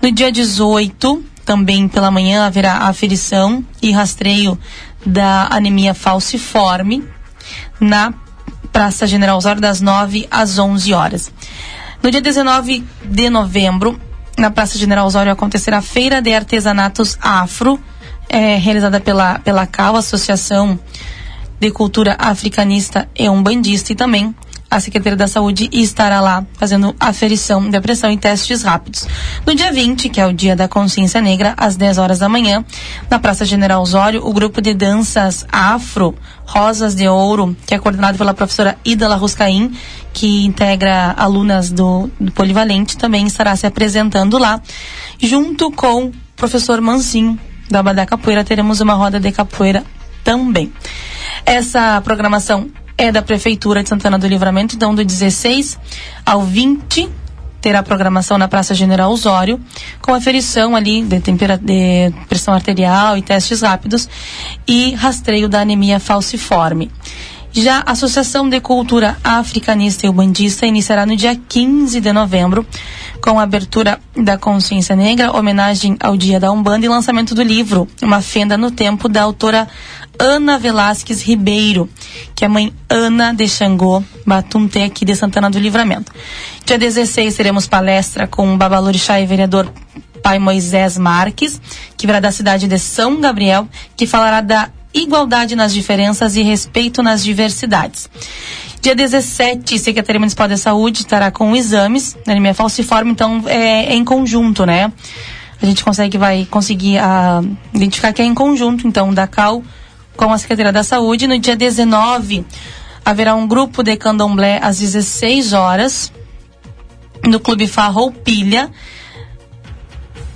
[0.00, 4.58] No dia 18, também pela manhã, haverá aferição e rastreio
[5.04, 7.02] da anemia falciforme
[7.80, 8.12] na
[8.78, 11.32] Praça General Osório, das 9 às 11 horas.
[12.00, 14.00] No dia 19 de novembro,
[14.38, 17.80] na Praça General Osório, acontecerá a Feira de Artesanatos Afro,
[18.28, 20.78] é, realizada pela, pela CAL, Associação
[21.58, 24.32] de Cultura Africanista e Umbandista, e também
[24.70, 29.06] a Secretaria da Saúde estará lá fazendo aferição, depressão e testes rápidos.
[29.46, 32.64] No dia 20, que é o dia da consciência negra, às 10 horas da manhã,
[33.08, 38.18] na Praça General Osório, o grupo de danças afro, Rosas de Ouro, que é coordenado
[38.18, 39.72] pela professora Ida Ruscaim,
[40.12, 44.60] que integra alunas do, do Polivalente, também estará se apresentando lá,
[45.20, 47.38] junto com o professor Mancinho,
[47.70, 49.84] da Badá Capoeira, teremos uma roda de capoeira
[50.24, 50.72] também.
[51.44, 55.78] Essa programação é da Prefeitura de Santana do Livramento, então do 16
[56.26, 57.08] ao 20
[57.60, 59.60] terá programação na Praça General Osório,
[60.02, 64.08] com aferição ali de, de pressão arterial e testes rápidos
[64.66, 66.90] e rastreio da anemia falciforme.
[67.52, 72.64] Já a Associação de Cultura Africanista e Ubandista iniciará no dia 15 de novembro,
[73.22, 77.88] com a abertura da Consciência Negra, homenagem ao Dia da Umbanda e lançamento do livro
[78.02, 79.66] Uma Fenda no Tempo, da autora
[80.18, 81.88] Ana Velasquez Ribeiro,
[82.34, 86.12] que é mãe Ana de Xangô, Batunte aqui de Santana do Livramento.
[86.64, 89.72] Dia 16 teremos palestra com o Babalorixá e vereador
[90.22, 91.60] Pai Moisés Marques,
[91.96, 97.02] que virá da cidade de São Gabriel, que falará da igualdade nas diferenças e respeito
[97.02, 98.10] nas diversidades.
[98.80, 103.94] Dia 17, Secretaria Municipal de Saúde estará com exames na anemia falciforme, então é, é,
[103.94, 104.92] em conjunto, né?
[105.60, 107.42] A gente consegue, vai conseguir a, ah,
[107.74, 109.62] identificar que é em conjunto, então, da CAL
[110.18, 111.28] com a Secretaria da Saúde.
[111.28, 112.44] No dia 19,
[113.04, 116.12] haverá um grupo de candomblé às 16 horas
[117.24, 118.68] no Clube Farroupilha.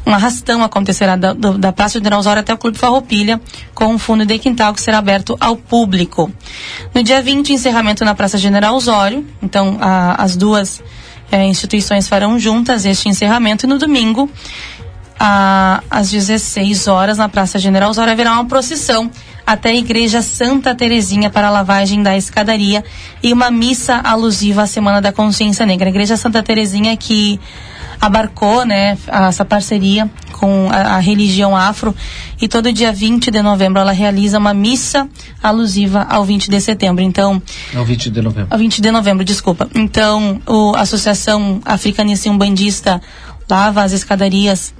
[0.06, 3.40] Um arrastão acontecerá da, da Praça de Osório até o Clube Farroupilha,
[3.74, 6.30] com um fundo de quintal que será aberto ao público.
[6.94, 9.26] No dia 20, encerramento na Praça General Osório.
[9.42, 10.82] Então, a, as duas
[11.30, 13.66] é, instituições farão juntas este encerramento.
[13.66, 14.30] E no domingo,
[15.18, 19.10] a, às 16 horas, na Praça General Osório, haverá uma procissão
[19.46, 22.84] até a Igreja Santa Terezinha para a lavagem da escadaria
[23.22, 25.88] e uma missa alusiva à Semana da Consciência Negra.
[25.88, 27.40] A Igreja Santa Terezinha que
[28.02, 31.94] abarcou né, essa parceria com a, a, religião afro
[32.40, 35.08] e todo dia 20 de novembro ela realiza uma missa
[35.40, 37.04] alusiva ao 20 de setembro.
[37.04, 37.40] Então,
[37.72, 38.48] ao 20 de novembro.
[38.50, 39.68] Ao 20 de novembro, desculpa.
[39.72, 43.00] Então, o, a Associação Africanista e Umbandista
[43.48, 44.74] lava as escadarias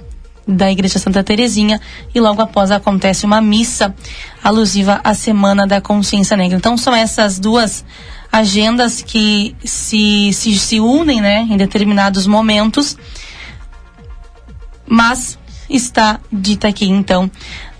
[0.47, 1.79] da Igreja Santa Terezinha
[2.13, 3.95] e logo após acontece uma missa
[4.43, 6.57] alusiva à Semana da Consciência Negra.
[6.57, 7.85] Então são essas duas
[8.31, 12.97] agendas que se, se, se unem né, em determinados momentos,
[14.85, 15.37] mas
[15.69, 17.29] está dita aqui então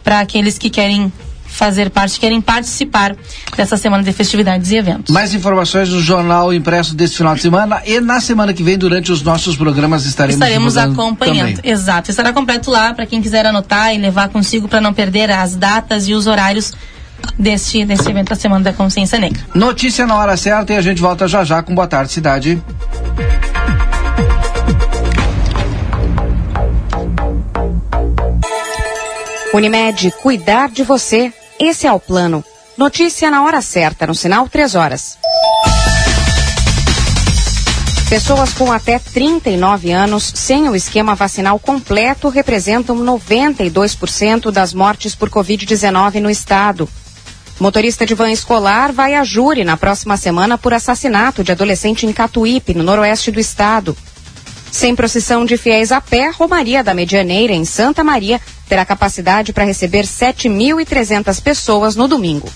[0.03, 1.11] para aqueles que querem
[1.53, 3.15] fazer parte, querem participar
[3.55, 5.13] dessa semana de festividades e eventos.
[5.13, 9.11] Mais informações no jornal impresso desse final de semana e na semana que vem, durante
[9.11, 11.55] os nossos programas, estaremos Estaremos acompanhando.
[11.55, 11.71] Também.
[11.71, 12.09] Exato.
[12.09, 16.07] Estará completo lá para quem quiser anotar e levar consigo para não perder as datas
[16.07, 16.73] e os horários
[17.37, 19.41] deste, deste evento da Semana da Consciência Negra.
[19.53, 22.61] Notícia na hora certa e a gente volta já já com Boa Tarde Cidade.
[29.53, 31.31] Unimed, cuidar de você.
[31.65, 32.43] Esse é o plano.
[32.77, 35.17] Notícia na hora certa, no sinal 3 horas.
[38.09, 45.29] Pessoas com até 39 anos sem o esquema vacinal completo representam 92% das mortes por
[45.29, 46.89] Covid-19 no estado.
[47.57, 52.11] Motorista de van escolar vai a júri na próxima semana por assassinato de adolescente em
[52.11, 53.95] Catuípe, no noroeste do estado.
[54.73, 59.63] Sem procissão de fiéis a pé, Romaria da Medianeira, em Santa Maria, terá capacidade para
[59.63, 62.49] receber 7.300 pessoas no domingo.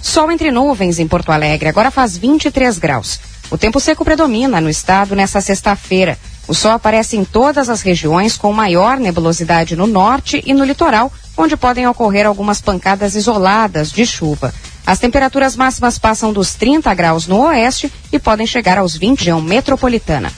[0.00, 3.20] Sol entre nuvens em Porto Alegre, agora faz 23 graus.
[3.50, 6.18] O tempo seco predomina no estado nessa sexta-feira.
[6.48, 11.12] O sol aparece em todas as regiões com maior nebulosidade no norte e no litoral,
[11.36, 14.54] onde podem ocorrer algumas pancadas isoladas de chuva.
[14.86, 19.42] As temperaturas máximas passam dos 30 graus no oeste e podem chegar aos 20 região
[19.42, 20.32] metropolitana.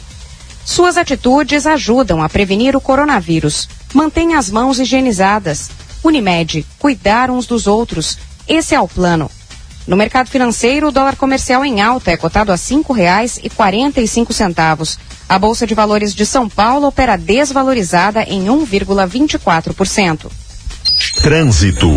[0.64, 3.68] Suas atitudes ajudam a prevenir o coronavírus.
[3.92, 5.70] Mantenha as mãos higienizadas.
[6.02, 8.18] Unimed, cuidar uns dos outros.
[8.46, 9.30] Esse é o plano.
[9.86, 14.00] No mercado financeiro, o dólar comercial em alta é cotado a cinco reais e quarenta
[14.00, 14.98] e cinco centavos.
[15.28, 20.30] A Bolsa de Valores de São Paulo opera desvalorizada em 1,24%.
[21.22, 21.88] Trânsito.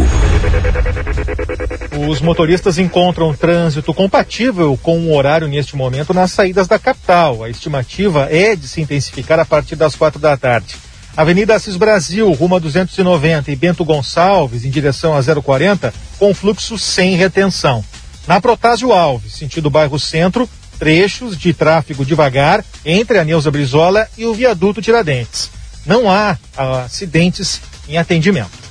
[2.10, 7.44] Os motoristas encontram trânsito compatível com o horário neste momento nas saídas da capital.
[7.44, 10.76] A estimativa é de se intensificar a partir das quatro da tarde.
[11.16, 16.78] Avenida Assis Brasil, rumo a 290 e Bento Gonçalves, em direção a 040, com fluxo
[16.78, 17.84] sem retenção.
[18.26, 24.26] Na Protásio Alves, sentido bairro Centro, trechos de tráfego devagar entre a Neuza Brizola e
[24.26, 25.52] o viaduto Tiradentes.
[25.86, 28.63] Não há ah, acidentes em atendimento.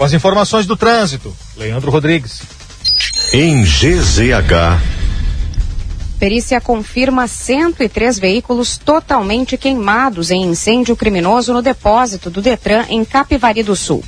[0.00, 2.40] Com as informações do trânsito, Leandro Rodrigues.
[3.34, 4.80] Em GZH.
[6.18, 13.62] Perícia confirma 103 veículos totalmente queimados em incêndio criminoso no depósito do Detran em Capivari
[13.62, 14.02] do Sul.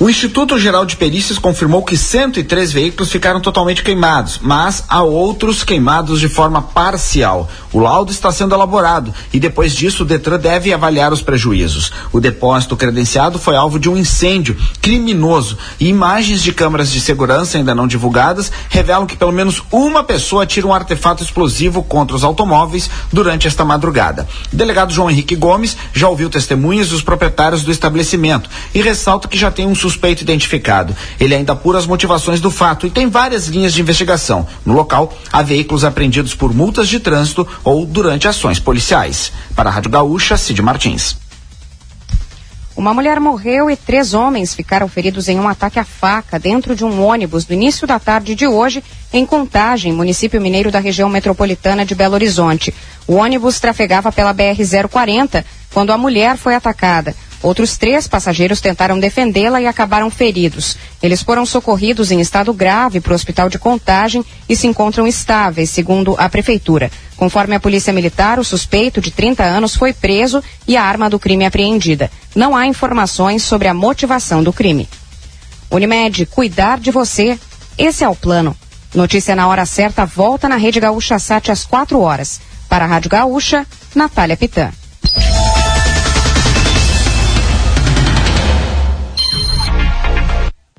[0.00, 5.64] O Instituto Geral de Perícias confirmou que 103 veículos ficaram totalmente queimados, mas há outros
[5.64, 7.50] queimados de forma parcial.
[7.72, 11.92] O laudo está sendo elaborado e depois disso o Detran deve avaliar os prejuízos.
[12.12, 17.58] O depósito credenciado foi alvo de um incêndio criminoso e imagens de câmeras de segurança
[17.58, 22.22] ainda não divulgadas revelam que pelo menos uma pessoa tira um artefato explosivo contra os
[22.22, 24.28] automóveis durante esta madrugada.
[24.52, 29.36] O delegado João Henrique Gomes já ouviu testemunhas dos proprietários do estabelecimento e ressalta que
[29.36, 30.94] já tem um suspeito identificado.
[31.18, 34.46] Ele ainda apura as motivações do fato e tem várias linhas de investigação.
[34.66, 39.32] No local, há veículos apreendidos por multas de trânsito ou durante ações policiais.
[39.56, 41.16] Para a Rádio Gaúcha, Cid Martins.
[42.76, 46.84] Uma mulher morreu e três homens ficaram feridos em um ataque à faca dentro de
[46.84, 51.84] um ônibus no início da tarde de hoje, em Contagem, município mineiro da região metropolitana
[51.84, 52.72] de Belo Horizonte.
[53.04, 57.16] O ônibus trafegava pela BR-040 quando a mulher foi atacada.
[57.42, 60.76] Outros três passageiros tentaram defendê-la e acabaram feridos.
[61.02, 65.70] Eles foram socorridos em estado grave para o hospital de Contagem e se encontram estáveis,
[65.70, 66.90] segundo a prefeitura.
[67.16, 71.18] Conforme a polícia militar, o suspeito de 30 anos foi preso e a arma do
[71.18, 72.10] crime apreendida.
[72.34, 74.88] Não há informações sobre a motivação do crime.
[75.70, 77.38] Unimed, cuidar de você.
[77.76, 78.56] Esse é o plano.
[78.94, 82.40] Notícia na hora certa volta na Rede Gaúcha Sat às 4 horas.
[82.68, 84.70] Para a Rádio Gaúcha, Natália Pitã.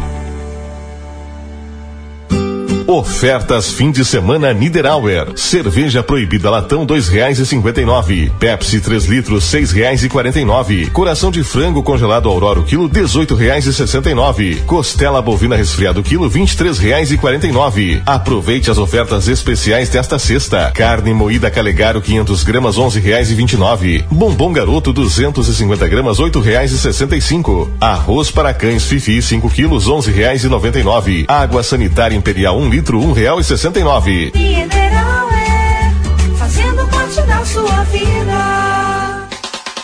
[2.87, 5.33] Ofertas fim de semana Niederauer.
[5.37, 8.31] Cerveja proibida latão dois reais e cinquenta e nove.
[8.39, 10.91] Pepsi 3 litros seis reais e quarenta e nove.
[10.91, 14.57] Coração de frango congelado Aurora quilo dezoito reais e sessenta e nove.
[14.67, 18.03] Costela bovina resfriado quilo vinte e três reais e quarenta e nove.
[18.05, 20.71] Aproveite as ofertas especiais desta sexta.
[20.75, 24.05] Carne moída Calegaro 500 gramas onze reais e vinte e nove.
[24.11, 27.71] Bombom garoto 250 gramas oito reais e sessenta e cinco.
[27.81, 31.25] Arroz para cães Fifi 5 quilos onze reais e noventa e nove.
[31.27, 34.33] Água sanitária Imperial um litro um real e sessenta e nove.
[34.35, 35.93] Mineral é
[36.37, 38.64] fazendo parte da sua vida.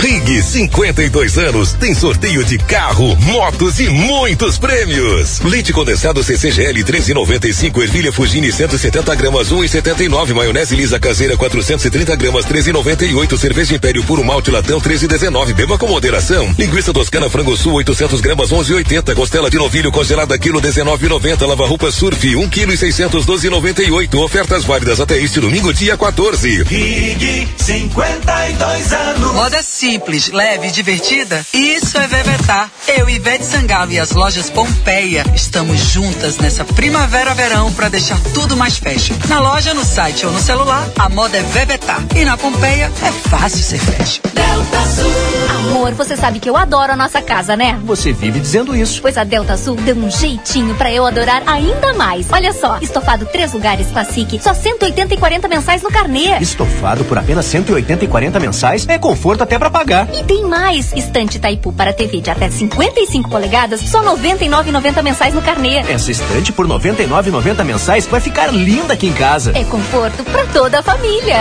[0.00, 5.40] Rig 52 anos tem sorteio de carro, motos e muitos prêmios.
[5.40, 13.36] Leite condensado CCGL 13,95, ervilha Fugini 170 gramas 1,79, maionese lisa caseira 430 gramas 13,98,
[13.36, 15.52] cerveja Império puro malte latão 13,19.
[15.52, 16.54] Beba com moderação.
[16.58, 21.92] Linguiça toscana frango sul 800 gramas 11,80, costela de novilho congelada quilo 19,90, lava roupa
[21.92, 24.14] surf 1 quilo e 612,98.
[24.14, 26.62] Ofertas válidas até este domingo dia 14.
[26.62, 29.49] Rig 52 anos.
[29.50, 31.44] Moda simples, leve e divertida?
[31.52, 32.70] Isso é Vevetar.
[32.86, 38.78] Eu, Ivete Sangalo e as lojas Pompeia estamos juntas nessa primavera-verão para deixar tudo mais
[38.78, 39.16] fashion.
[39.28, 42.00] Na loja, no site ou no celular, a moda é Vevetar.
[42.14, 44.22] E na Pompeia é fácil ser fashion.
[44.32, 45.29] Delta Sul.
[45.70, 47.78] Amor, você sabe que eu adoro a nossa casa, né?
[47.84, 49.00] Você vive dizendo isso.
[49.00, 52.26] Pois a Delta Sul deu um jeitinho pra eu adorar ainda mais.
[52.32, 56.36] Olha só, estofado três lugares Classic, só 180 e 40 mensais no carnê.
[56.40, 60.08] Estofado por apenas 180 e 40 mensais é conforto até pra pagar.
[60.12, 65.40] E tem mais, estante Taipu para TV de até 55 polegadas, só 99,90 mensais no
[65.40, 65.84] carnê.
[65.88, 69.52] Essa estante por 99,90 mensais vai ficar linda aqui em casa.
[69.54, 71.38] É conforto pra toda a família.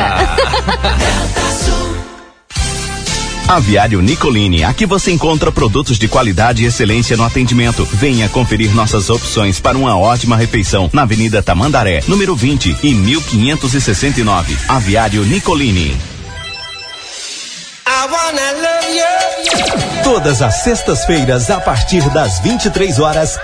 [3.49, 7.83] Aviário Nicolini, aqui você encontra produtos de qualidade e excelência no atendimento.
[7.83, 14.55] Venha conferir nossas opções para uma ótima refeição na Avenida Tamandaré, número 20 e 1569.
[14.67, 15.97] Aviário Nicolini.
[20.03, 23.35] Todas as sextas-feiras, a partir das 23 horas.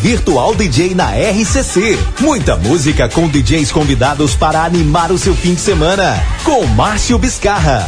[0.00, 1.98] Virtual DJ na RCC.
[2.20, 6.14] Muita música com DJs convidados para animar o seu fim de semana.
[6.42, 7.86] Com Márcio Biscarra.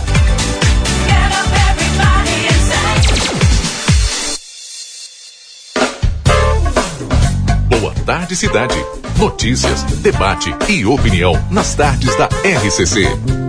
[7.71, 8.77] Boa tarde, cidade.
[9.17, 13.42] Notícias, debate e opinião nas tardes da RCC.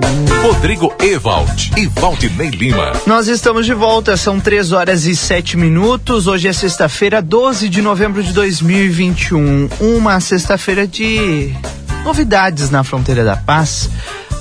[0.43, 2.91] Rodrigo Ewald e Valdinei Lima.
[3.07, 6.27] Nós estamos de volta, são três horas e sete minutos.
[6.27, 9.69] Hoje é sexta-feira, 12 de novembro de 2021.
[9.79, 11.55] Uma sexta-feira de
[12.03, 13.89] novidades na fronteira da paz.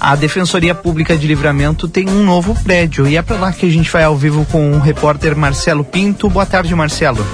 [0.00, 3.70] A Defensoria Pública de Livramento tem um novo prédio e é para lá que a
[3.70, 6.28] gente vai ao vivo com o repórter Marcelo Pinto.
[6.28, 7.24] Boa tarde, Marcelo.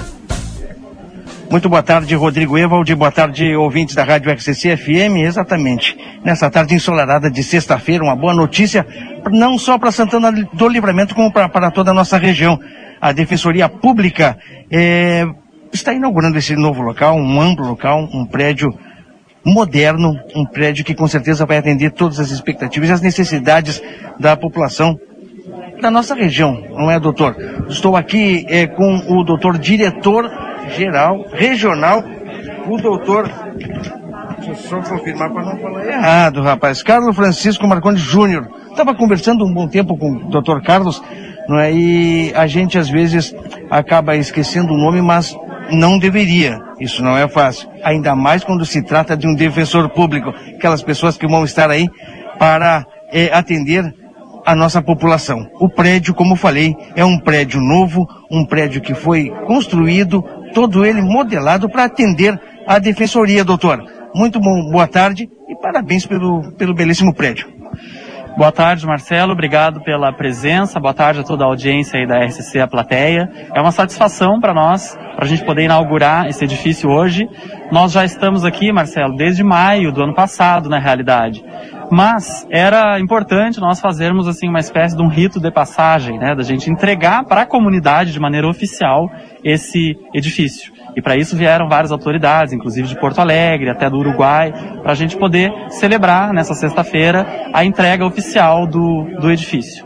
[1.51, 2.93] Muito boa tarde, Rodrigo Evald.
[2.93, 5.17] Boa tarde, ouvintes da Rádio RCC FM.
[5.25, 5.97] Exatamente.
[6.23, 8.85] Nessa tarde ensolarada de sexta-feira, uma boa notícia,
[9.31, 12.59] não só para Santana do Livramento, como para toda a nossa região.
[13.01, 14.37] A Defensoria Pública
[14.71, 15.25] eh,
[15.73, 18.69] está inaugurando esse novo local, um amplo local, um prédio
[19.43, 23.81] moderno, um prédio que com certeza vai atender todas as expectativas e as necessidades
[24.19, 24.95] da população
[25.81, 27.35] da nossa região, não é, doutor?
[27.67, 30.29] Estou aqui eh, com o doutor diretor
[30.69, 32.03] geral, regional,
[32.67, 33.29] o doutor.
[34.37, 36.81] Deixa eu só confirmar para não falar errado, rapaz.
[36.81, 38.47] Carlos Francisco Marconi Júnior.
[38.69, 41.01] Estava conversando um bom tempo com o doutor Carlos,
[41.47, 41.73] não é?
[41.73, 43.35] E a gente às vezes
[43.69, 45.35] acaba esquecendo o nome, mas
[45.71, 46.59] não deveria.
[46.79, 47.69] Isso não é fácil.
[47.83, 51.89] Ainda mais quando se trata de um defensor público, aquelas pessoas que vão estar aí
[52.37, 53.93] para eh, atender
[54.45, 55.47] a nossa população.
[55.59, 61.01] O prédio, como falei, é um prédio novo, um prédio que foi construído, todo ele
[61.01, 63.83] modelado para atender a defensoria, doutor.
[64.13, 67.59] Muito bom, boa tarde e parabéns pelo, pelo belíssimo prédio.
[68.37, 69.33] Boa tarde, Marcelo.
[69.33, 70.79] Obrigado pela presença.
[70.79, 73.29] Boa tarde a toda a audiência aí da RCC, a plateia.
[73.53, 77.27] É uma satisfação para nós, para a gente poder inaugurar esse edifício hoje.
[77.71, 81.43] Nós já estamos aqui, Marcelo, desde maio do ano passado, na realidade.
[81.91, 86.43] Mas era importante nós fazermos assim uma espécie de um rito de passagem, né, da
[86.43, 89.09] gente entregar para a comunidade de maneira oficial
[89.43, 90.71] esse edifício.
[90.95, 94.95] E para isso vieram várias autoridades, inclusive de Porto Alegre, até do Uruguai, para a
[94.95, 99.85] gente poder celebrar nessa sexta-feira a entrega oficial do, do edifício.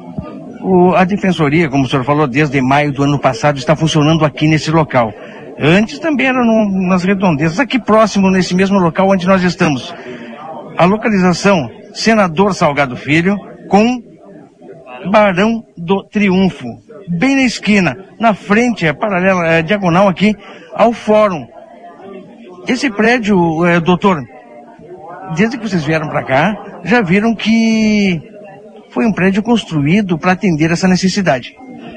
[0.61, 4.47] O, a defensoria, como o senhor falou, desde maio do ano passado está funcionando aqui
[4.47, 5.13] nesse local.
[5.59, 9.93] Antes também era no, nas redondezas, aqui próximo, nesse mesmo local onde nós estamos.
[10.77, 13.37] A localização, Senador Salgado Filho,
[13.69, 14.01] com
[15.09, 16.67] Barão do Triunfo.
[17.07, 20.35] Bem na esquina, na frente, é paralela, é diagonal aqui
[20.73, 21.45] ao fórum.
[22.67, 24.23] Esse prédio, é, doutor,
[25.35, 28.21] desde que vocês vieram para cá, já viram que
[28.89, 31.53] foi um prédio construído para atender essa necessidade.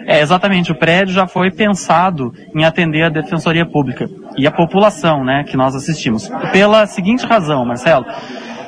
[0.07, 0.72] É, exatamente.
[0.72, 5.57] O prédio já foi pensado em atender a Defensoria Pública e a população, né, que
[5.57, 6.30] nós assistimos.
[6.53, 8.05] Pela seguinte razão, Marcelo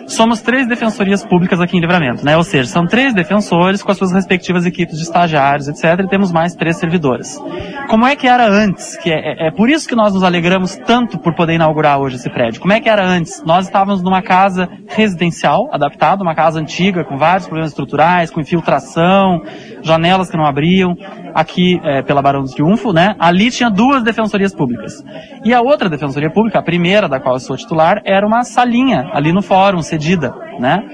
[0.09, 2.37] somos três defensorias públicas aqui em Livramento, né?
[2.37, 6.01] Ou seja, são três defensores com as suas respectivas equipes de estagiários, etc.
[6.05, 7.41] E temos mais três servidores.
[7.89, 8.97] Como é que era antes?
[8.97, 12.17] Que é, é, é por isso que nós nos alegramos tanto por poder inaugurar hoje
[12.17, 12.61] esse prédio.
[12.61, 13.43] Como é que era antes?
[13.45, 19.43] Nós estávamos numa casa residencial, adaptada, uma casa antiga, com vários problemas estruturais, com infiltração,
[19.83, 20.95] janelas que não abriam,
[21.35, 23.15] aqui é, pela Barão do Triunfo, né?
[23.19, 24.93] Ali tinha duas defensorias públicas.
[25.45, 29.11] E a outra defensoria pública, a primeira da qual eu sou titular, era uma salinha
[29.13, 30.85] ali no fórum, cedida, né?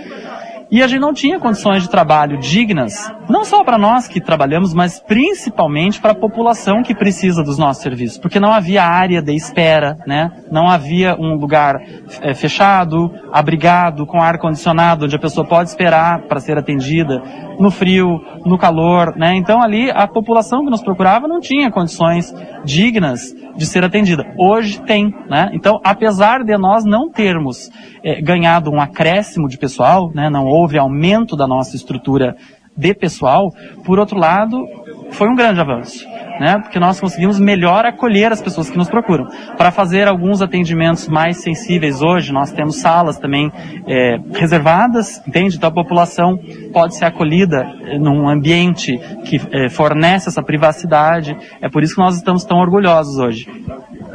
[0.74, 4.74] E a gente não tinha condições de trabalho dignas, não só para nós que trabalhamos,
[4.74, 9.32] mas principalmente para a população que precisa dos nossos serviços, porque não havia área de
[9.36, 10.32] espera, né?
[10.50, 11.76] Não havia um lugar
[12.20, 17.22] é, fechado, abrigado, com ar condicionado, onde a pessoa pode esperar para ser atendida,
[17.58, 19.34] no frio, no calor, né?
[19.36, 24.24] Então ali a população que nos procurava não tinha condições dignas de ser atendida.
[24.36, 25.50] Hoje tem, né?
[25.52, 27.70] Então, apesar de nós não termos
[28.02, 30.28] é, ganhado um acréscimo de pessoal, né?
[30.28, 32.36] Não houve aumento da nossa estrutura
[32.76, 33.52] de pessoal,
[33.84, 34.66] por outro lado,
[35.10, 36.04] foi um grande avanço
[36.38, 36.58] né?
[36.58, 39.26] Porque nós conseguimos melhor acolher as pessoas que nos procuram.
[39.56, 43.52] Para fazer alguns atendimentos mais sensíveis hoje, nós temos salas também
[43.86, 45.56] é, reservadas, entende?
[45.56, 46.38] Então a população
[46.72, 51.36] pode ser acolhida é, num ambiente que é, fornece essa privacidade.
[51.60, 53.46] É por isso que nós estamos tão orgulhosos hoje.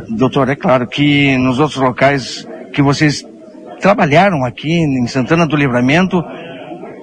[0.10, 3.26] Doutor, é claro que nos outros locais que vocês
[3.80, 6.22] trabalharam aqui em Santana do Livramento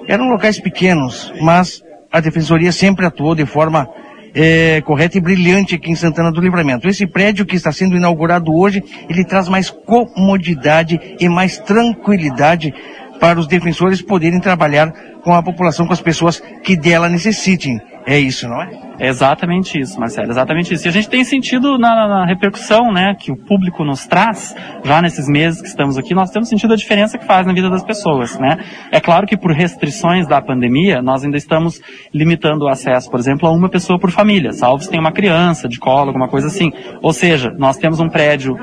[0.07, 3.89] eram locais pequenos, mas a defensoria sempre atuou de forma
[4.33, 6.87] é, correta e brilhante aqui em Santana do Livramento.
[6.87, 12.73] Esse prédio que está sendo inaugurado hoje, ele traz mais comodidade e mais tranquilidade
[13.19, 17.81] para os defensores poderem trabalhar com a população, com as pessoas que dela necessitem.
[18.07, 18.69] É isso, não é?
[18.99, 20.87] É exatamente isso, Marcelo, exatamente isso.
[20.87, 25.01] E a gente tem sentido na, na, repercussão, né, que o público nos traz, já
[25.01, 27.83] nesses meses que estamos aqui, nós temos sentido a diferença que faz na vida das
[27.83, 28.59] pessoas, né?
[28.93, 31.81] É claro que por restrições da pandemia, nós ainda estamos
[32.13, 35.67] limitando o acesso, por exemplo, a uma pessoa por família, salvo se tem uma criança
[35.67, 36.71] de colo, alguma coisa assim.
[37.01, 38.55] Ou seja, nós temos um prédio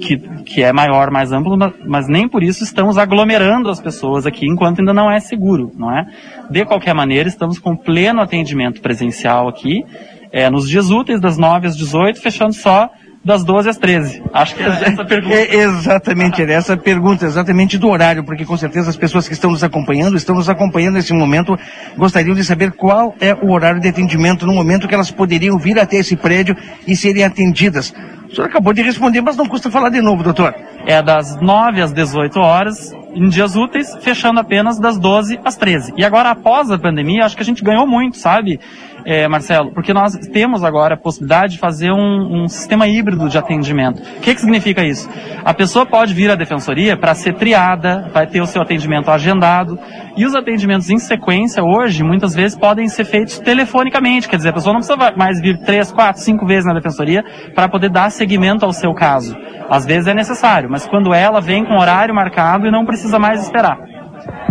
[0.00, 1.56] que, que é maior, mais amplo,
[1.86, 5.90] mas nem por isso estamos aglomerando as pessoas aqui, enquanto ainda não é seguro, não
[5.90, 6.06] é?
[6.50, 9.84] De qualquer maneira, estamos com pleno atendimento presencial aqui,
[10.32, 12.90] é, nos dias úteis, das 9 às 18, fechando só
[13.28, 14.22] das 12 às 13.
[14.32, 15.34] Acho que é essa pergunta.
[15.36, 19.50] É, exatamente, era essa pergunta, exatamente do horário, porque com certeza as pessoas que estão
[19.50, 21.54] nos acompanhando, estão nos acompanhando nesse momento,
[21.94, 25.78] gostariam de saber qual é o horário de atendimento no momento que elas poderiam vir
[25.78, 26.56] até esse prédio
[26.86, 27.92] e serem atendidas.
[28.30, 30.54] O senhor acabou de responder, mas não custa falar de novo, doutor.
[30.86, 35.94] É das 9 às 18 horas, em dias úteis, fechando apenas das 12 às 13.
[35.96, 38.60] E agora, após a pandemia, acho que a gente ganhou muito, sabe?
[39.08, 43.38] é, Marcelo, porque nós temos agora a possibilidade de fazer um, um sistema híbrido de
[43.38, 44.02] atendimento.
[44.02, 45.08] O que, que significa isso?
[45.42, 49.78] A pessoa pode vir à defensoria para ser triada, vai ter o seu atendimento agendado,
[50.14, 54.52] e os atendimentos em sequência hoje, muitas vezes, podem ser feitos telefonicamente, quer dizer, a
[54.52, 58.66] pessoa não precisa mais vir três, quatro, cinco vezes na defensoria para poder dar seguimento
[58.66, 59.34] ao seu caso.
[59.70, 63.42] Às vezes é necessário, mas quando ela vem com horário marcado e não precisa mais
[63.42, 63.78] esperar.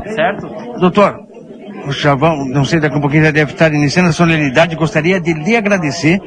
[0.06, 0.48] Certo?
[0.80, 1.20] Doutor,
[1.86, 5.20] o Chavão, não sei, daqui a um pouquinho já deve estar iniciando a solenidade, gostaria
[5.20, 6.22] de lhe agradecer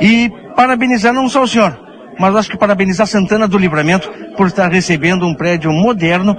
[0.00, 1.78] e parabenizar não só o senhor,
[2.18, 6.36] mas acho que parabenizar Santana do Livramento por estar recebendo um prédio moderno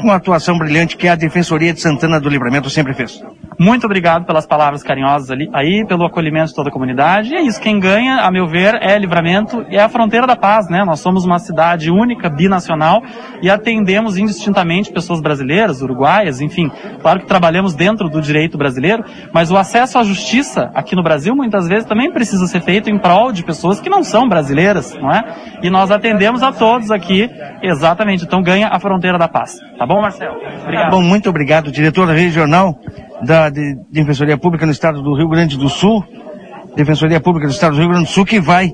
[0.00, 3.22] com a atuação brilhante que a Defensoria de Santana do Livramento sempre fez.
[3.58, 7.32] Muito obrigado pelas palavras carinhosas ali, aí, pelo acolhimento de toda a comunidade.
[7.32, 10.36] E é isso, quem ganha, a meu ver, é livramento e é a fronteira da
[10.36, 10.84] paz, né?
[10.84, 13.02] Nós somos uma cidade única, binacional,
[13.40, 16.70] e atendemos indistintamente pessoas brasileiras, uruguaias, enfim.
[17.00, 21.34] Claro que trabalhamos dentro do direito brasileiro, mas o acesso à justiça aqui no Brasil
[21.34, 25.10] muitas vezes também precisa ser feito em prol de pessoas que não são brasileiras, não
[25.10, 25.22] é?
[25.62, 27.30] E nós atendemos a todos aqui,
[27.62, 28.24] exatamente.
[28.24, 29.56] Então ganha a fronteira da paz.
[29.78, 30.36] Tá bom, Marcelo?
[30.36, 30.84] Obrigado.
[30.84, 32.78] Tá bom, muito obrigado, diretor regional
[33.22, 36.04] da de, Defensoria Pública no Estado do Rio Grande do Sul,
[36.74, 38.72] Defensoria Pública do Estado do Rio Grande do Sul, que vai,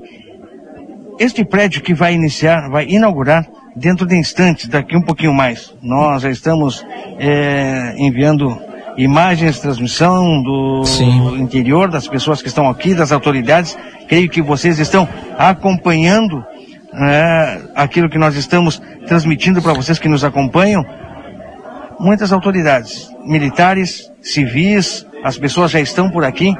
[1.19, 3.45] este prédio que vai iniciar, vai inaugurar
[3.75, 5.73] dentro de instantes, daqui um pouquinho mais.
[5.81, 6.85] Nós já estamos
[7.19, 8.57] é, enviando
[8.97, 11.37] imagens, transmissão do Sim.
[11.39, 13.77] interior das pessoas que estão aqui, das autoridades.
[14.07, 15.07] Creio que vocês estão
[15.37, 16.43] acompanhando
[16.93, 20.85] né, aquilo que nós estamos transmitindo para vocês que nos acompanham.
[21.99, 26.53] Muitas autoridades, militares, civis, as pessoas já estão por aqui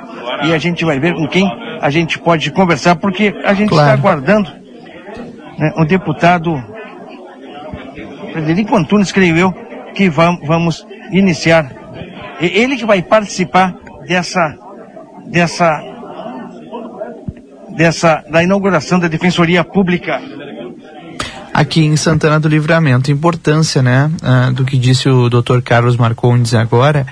[0.46, 1.50] e a gente vai ver com quem
[1.82, 3.84] a gente pode conversar, porque a gente Claro.
[3.90, 4.50] está aguardando
[5.58, 6.64] né, o deputado
[8.32, 9.52] Frederico Antunes, creio eu,
[9.94, 11.70] que vam- vamos iniciar.
[12.40, 13.76] Ele que vai participar
[14.08, 14.56] dessa,
[15.28, 15.84] dessa,
[17.76, 20.21] dessa, da inauguração da Defensoria Pública.
[21.53, 23.11] aqui em Santana do Livramento.
[23.11, 25.61] Importância, né, ah, do que disse o Dr.
[25.63, 27.05] Carlos Marcondes agora,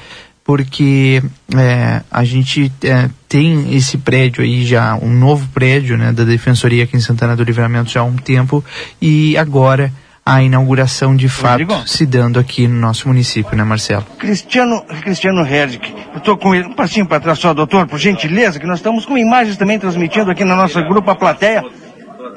[0.43, 1.22] porque
[1.55, 6.84] eh, a gente eh, tem esse prédio aí já, um novo prédio, né, da Defensoria
[6.84, 8.66] aqui em Santana do Livramento já há um tempo
[8.99, 9.91] e agora
[10.26, 11.88] a inauguração de fato Rodrigo?
[11.88, 14.04] se dando aqui no nosso município, né, Marcelo?
[14.18, 15.94] Cristiano, Cristiano Herdic.
[16.14, 19.06] Eu estou com ele, um passinho para trás só, doutor, por gentileza, que nós estamos
[19.06, 21.64] com imagens também transmitindo aqui na nossa grupo, a plateia.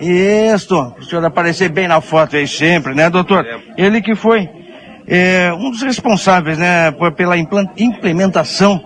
[0.00, 3.44] Isso, o senhor aparecer bem na foto aí sempre, né, doutor?
[3.76, 4.48] Ele que foi
[5.06, 8.82] é, um dos responsáveis, né, pela implementação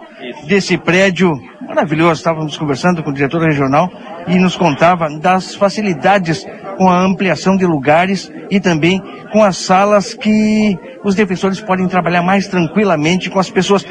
[0.46, 1.32] desse prédio
[1.66, 2.14] maravilhoso.
[2.14, 3.90] Estávamos conversando com o diretor regional
[4.26, 6.44] e nos contava das facilidades
[6.78, 9.02] com a ampliação de lugares e também
[9.32, 13.84] com as salas que os defensores podem trabalhar mais tranquilamente com as pessoas.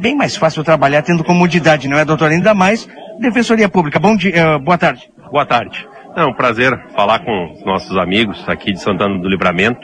[0.00, 2.30] Bem mais fácil trabalhar tendo comodidade, não é, doutor?
[2.30, 2.86] Ainda mais
[3.18, 3.98] Defensoria Pública.
[3.98, 5.10] Bom dia, eh, boa tarde.
[5.30, 5.84] Boa tarde.
[6.16, 9.80] É um prazer falar com os nossos amigos aqui de Santana do Livramento.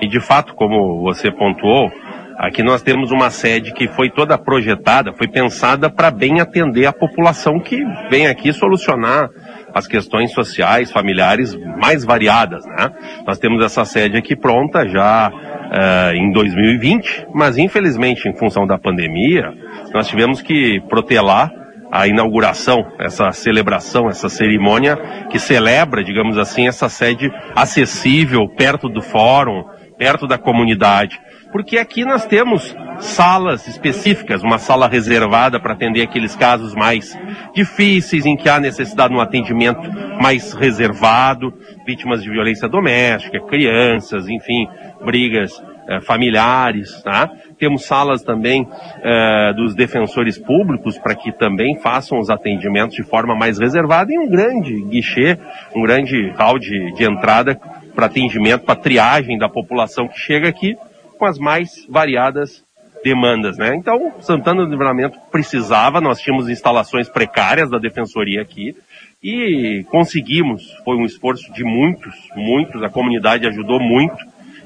[0.00, 1.90] E de fato, como você pontuou,
[2.38, 6.92] aqui nós temos uma sede que foi toda projetada, foi pensada para bem atender a
[6.92, 7.76] população que
[8.10, 9.28] vem aqui solucionar
[9.74, 12.90] as questões sociais, familiares mais variadas, né?
[13.26, 15.30] Nós temos essa sede aqui pronta já
[15.72, 19.52] eh, em 2020, mas infelizmente em função da pandemia,
[19.94, 21.50] nós tivemos que protelar
[21.90, 24.96] a inauguração, essa celebração, essa cerimônia
[25.28, 29.64] que celebra, digamos assim, essa sede acessível, perto do fórum,
[29.98, 31.20] perto da comunidade.
[31.52, 37.18] Porque aqui nós temos salas específicas, uma sala reservada para atender aqueles casos mais
[37.54, 39.80] difíceis, em que há necessidade de um atendimento
[40.20, 41.52] mais reservado,
[41.86, 44.68] vítimas de violência doméstica, crianças, enfim,
[45.04, 47.28] brigas eh, familiares, tá?
[47.58, 48.68] Temos salas também
[49.02, 54.18] eh, dos defensores públicos para que também façam os atendimentos de forma mais reservada e
[54.18, 55.36] um grande guichê,
[55.74, 57.58] um grande hall de, de entrada
[57.94, 60.76] para atendimento, para triagem da população que chega aqui
[61.20, 62.64] com as mais variadas
[63.04, 63.76] demandas, né?
[63.76, 68.74] Então, Santana do Livramento precisava, nós tínhamos instalações precárias da defensoria aqui
[69.22, 74.16] e conseguimos, foi um esforço de muitos, muitos, a comunidade ajudou muito,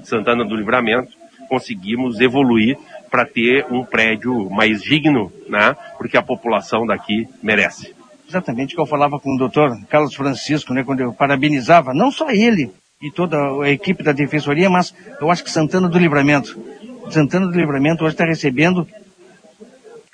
[0.04, 1.12] Santana do Livramento,
[1.48, 2.78] conseguimos evoluir
[3.10, 5.76] para ter um prédio mais digno, né?
[5.98, 7.94] Porque a população daqui merece.
[8.28, 12.10] Exatamente o que eu falava com o doutor Carlos Francisco, né, quando eu parabenizava, não
[12.10, 12.72] só ele
[13.04, 16.58] e toda a equipe da Defensoria, mas eu acho que Santana do Livramento.
[17.10, 18.88] Santana do Livramento hoje está recebendo,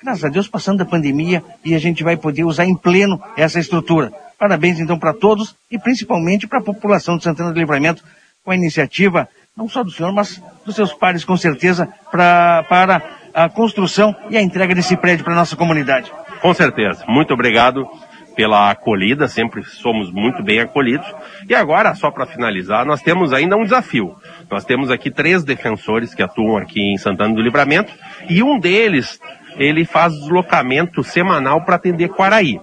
[0.03, 3.61] graças a Deus, passando da pandemia e a gente vai poder usar em pleno essa
[3.61, 4.11] estrutura.
[4.37, 8.03] Parabéns então para todos e principalmente para a população de Santana do Livramento
[8.43, 13.01] com a iniciativa, não só do senhor, mas dos seus pares com certeza, pra, para
[13.33, 16.11] a construção e a entrega desse prédio para a nossa comunidade.
[16.41, 17.05] Com certeza.
[17.07, 17.87] Muito obrigado
[18.35, 21.07] pela acolhida, sempre somos muito bem acolhidos.
[21.47, 24.15] E agora, só para finalizar, nós temos ainda um desafio.
[24.49, 27.91] Nós temos aqui três defensores que atuam aqui em Santana do Livramento
[28.29, 29.19] e um deles,
[29.57, 32.59] ele faz deslocamento semanal para atender Quaraí.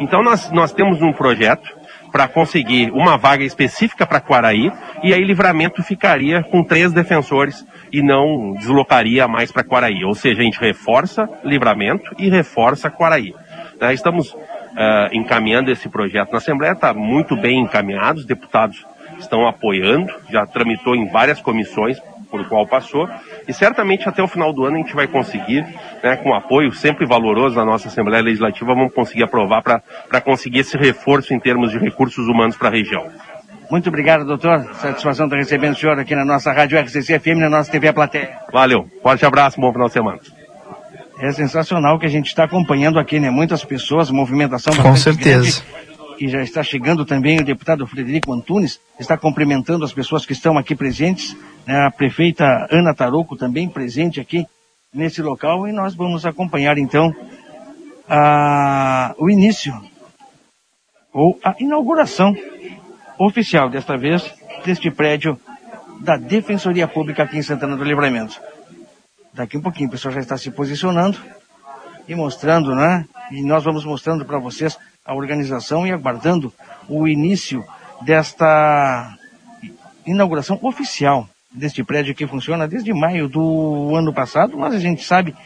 [0.00, 1.76] Então nós, nós temos um projeto
[2.10, 8.02] para conseguir uma vaga específica para Quaraí e aí Livramento ficaria com três defensores e
[8.02, 10.04] não deslocaria mais para Quaraí.
[10.04, 13.34] Ou seja, a gente reforça Livramento e reforça Quaraí.
[13.80, 14.34] Né, Estamos
[14.76, 18.84] ah, encaminhando esse projeto na Assembleia, está muito bem encaminhado, os deputados
[19.18, 21.98] estão apoiando, já tramitou em várias comissões
[22.30, 23.08] por qual passou,
[23.46, 25.64] e certamente até o final do ano a gente vai conseguir,
[26.02, 30.76] né, com apoio sempre valoroso da nossa Assembleia Legislativa, vamos conseguir aprovar para conseguir esse
[30.76, 33.06] reforço em termos de recursos humanos para a região.
[33.70, 34.64] Muito obrigado, doutor.
[34.74, 37.92] Satisfação estar recebendo o senhor aqui na nossa Rádio RCC FM, na nossa TV A
[37.92, 38.38] Plateia.
[38.50, 40.37] Valeu, forte abraço, bom final de semana.
[41.20, 43.28] É sensacional que a gente está acompanhando aqui, né?
[43.28, 45.62] Muitas pessoas, movimentação Com certeza.
[45.62, 45.88] grande.
[46.20, 50.58] E já está chegando também o deputado Frederico Antunes, está cumprimentando as pessoas que estão
[50.58, 51.86] aqui presentes, né?
[51.86, 54.44] a prefeita Ana Taroco também presente aqui
[54.92, 57.14] nesse local e nós vamos acompanhar então
[58.08, 59.72] a, o início
[61.12, 62.34] ou a inauguração
[63.18, 64.24] oficial desta vez
[64.64, 65.38] deste prédio
[66.00, 68.40] da Defensoria Pública aqui em Santana do Livramento.
[69.38, 71.16] Daqui um pouquinho o pessoal já está se posicionando
[72.08, 73.06] e mostrando, né?
[73.30, 74.76] E nós vamos mostrando para vocês
[75.06, 76.52] a organização e aguardando
[76.88, 77.64] o início
[78.02, 79.16] desta
[80.04, 85.36] inauguração oficial deste prédio que funciona desde maio do ano passado, mas a gente sabe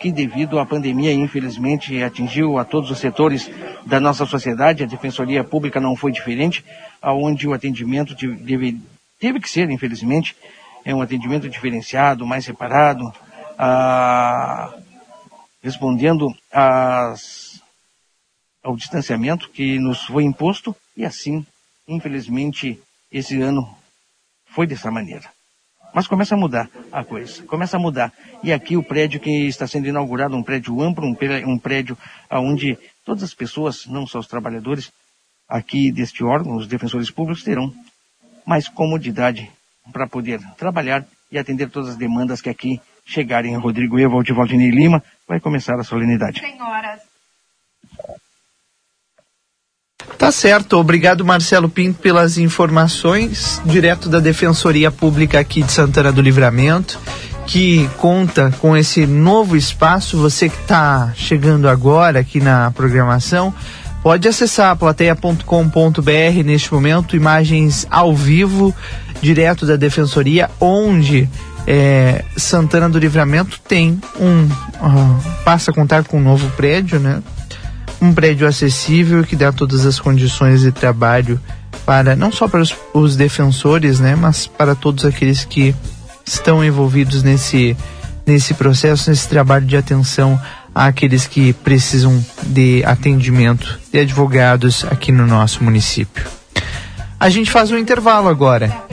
[0.00, 3.50] que devido à pandemia, infelizmente, atingiu a todos os setores
[3.84, 6.64] da nossa sociedade, a Defensoria Pública não foi diferente,
[7.02, 8.80] aonde o atendimento teve,
[9.20, 10.34] teve que ser, infelizmente,
[10.86, 13.12] é um atendimento diferenciado, mais separado,
[13.64, 14.74] ah,
[15.62, 17.62] respondendo às,
[18.60, 21.46] ao distanciamento que nos foi imposto, e assim,
[21.86, 23.62] infelizmente, esse ano
[24.46, 25.30] foi dessa maneira.
[25.94, 28.12] Mas começa a mudar a coisa, começa a mudar.
[28.42, 31.96] E aqui o prédio que está sendo inaugurado, um prédio amplo, um prédio
[32.32, 34.90] onde todas as pessoas, não só os trabalhadores
[35.48, 37.72] aqui deste órgão, os defensores públicos, terão
[38.44, 39.48] mais comodidade
[39.92, 42.80] para poder trabalhar e atender todas as demandas que aqui
[43.12, 43.56] chegarem.
[43.56, 46.40] Rodrigo Evald e Valdinei Lima, vai começar a solenidade.
[46.40, 47.12] Senhoras.
[50.18, 56.20] Tá certo, obrigado Marcelo Pinto pelas informações, direto da Defensoria Pública aqui de Santana do
[56.20, 56.98] Livramento,
[57.46, 60.16] que conta com esse novo espaço.
[60.18, 63.52] Você que está chegando agora aqui na programação,
[64.02, 68.74] pode acessar plateia.com.br neste momento, imagens ao vivo,
[69.20, 71.28] direto da Defensoria, onde
[71.66, 74.44] é, Santana do Livramento tem um.
[74.44, 77.22] Uh, passa a contar com um novo prédio, né?
[78.02, 81.40] um prédio acessível que dá todas as condições de trabalho
[81.86, 85.74] para não só para os, os defensores, né, mas para todos aqueles que
[86.26, 87.76] estão envolvidos nesse
[88.26, 90.40] nesse processo, nesse trabalho de atenção
[90.74, 96.24] àqueles que precisam de atendimento de advogados aqui no nosso município.
[97.18, 98.84] A gente faz um intervalo agora.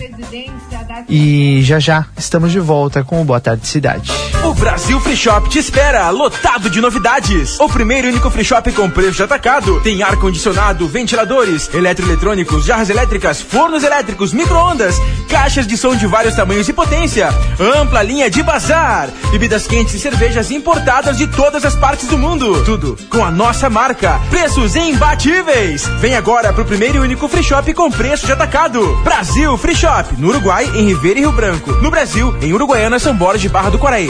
[1.07, 4.11] E já já estamos de volta com o Boa Tarde Cidade.
[4.43, 7.59] O Brasil Free Shop te espera, lotado de novidades.
[7.59, 9.79] O primeiro e único free shop com preço de atacado.
[9.81, 14.95] Tem ar-condicionado, ventiladores, eletroeletrônicos, jarras elétricas, fornos elétricos, micro-ondas,
[15.29, 17.29] caixas de som de vários tamanhos e potência,
[17.59, 22.63] ampla linha de bazar, bebidas quentes e cervejas importadas de todas as partes do mundo.
[22.63, 24.19] Tudo com a nossa marca.
[24.29, 25.85] Preços imbatíveis.
[25.99, 28.95] Vem agora pro primeiro e único free shop com preço de atacado.
[29.03, 31.71] Brasil Free Shop, no Uruguai, em Ribeira e Rio Branco.
[31.83, 34.09] No Brasil, em Uruguaiana, São Borges de Barra do Quaraí.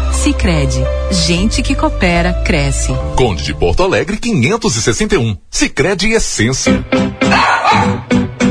[0.11, 2.93] Sicredi, gente que coopera cresce.
[3.15, 5.37] Conde de Porto Alegre 561.
[5.49, 6.85] Sicredi Essência.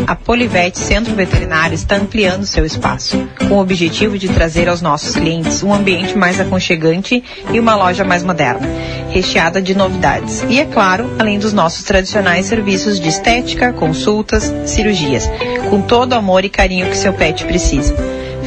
[0.06, 5.14] A Polivete Centro Veterinário está ampliando seu espaço, com o objetivo de trazer aos nossos
[5.14, 8.66] clientes um ambiente mais aconchegante e uma loja mais moderna,
[9.10, 10.44] recheada de novidades.
[10.48, 15.30] E é claro, além dos nossos tradicionais serviços de estética, consultas, cirurgias,
[15.68, 17.94] com todo o amor e carinho que seu pet precisa.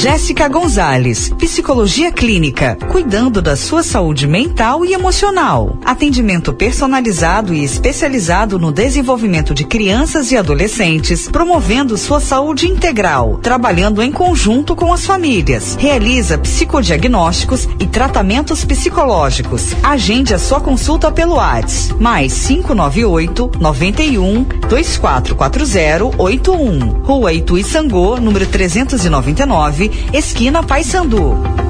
[0.00, 5.76] Jéssica Gonzalez, Psicologia Clínica, cuidando da sua saúde mental e emocional.
[5.84, 14.02] Atendimento personalizado e especializado no desenvolvimento de crianças e adolescentes, promovendo sua saúde integral, trabalhando
[14.02, 15.76] em conjunto com as famílias.
[15.78, 19.76] Realiza psicodiagnósticos e tratamentos psicológicos.
[19.82, 27.02] Agende a sua consulta pelo WhatsApp, mais 598 91 2440 81.
[27.02, 31.60] Rua Itu Sangô, número 399 esquina Paysandu.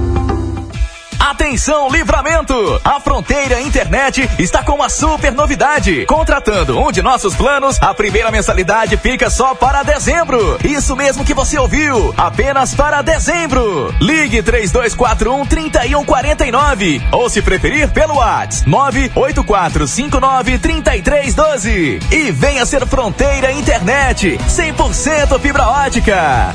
[1.20, 2.80] Atenção, livramento!
[2.82, 6.04] A Fronteira Internet está com uma super novidade.
[6.06, 10.58] Contratando um de nossos planos, a primeira mensalidade fica só para dezembro.
[10.64, 13.94] Isso mesmo que você ouviu, apenas para dezembro.
[14.00, 24.38] Ligue 3241 3149 ou se preferir pelo WhatsApp 98459 3312 e venha ser Fronteira Internet
[24.48, 26.54] 100% fibra ótica.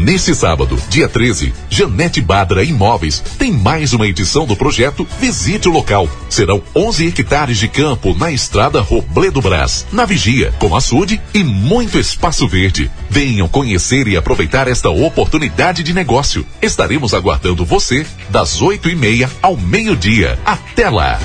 [0.00, 5.72] Neste sábado, dia 13, Janete Badra Imóveis tem mais uma edição do projeto Visite o
[5.72, 6.08] Local.
[6.30, 11.98] Serão 11 hectares de campo na estrada Robledo Brás, na Vigia, com açude e muito
[11.98, 12.90] espaço verde.
[13.10, 16.46] Venham conhecer e aproveitar esta oportunidade de negócio.
[16.62, 20.38] Estaremos aguardando você das 8 e meia ao meio-dia.
[20.46, 21.20] Até lá!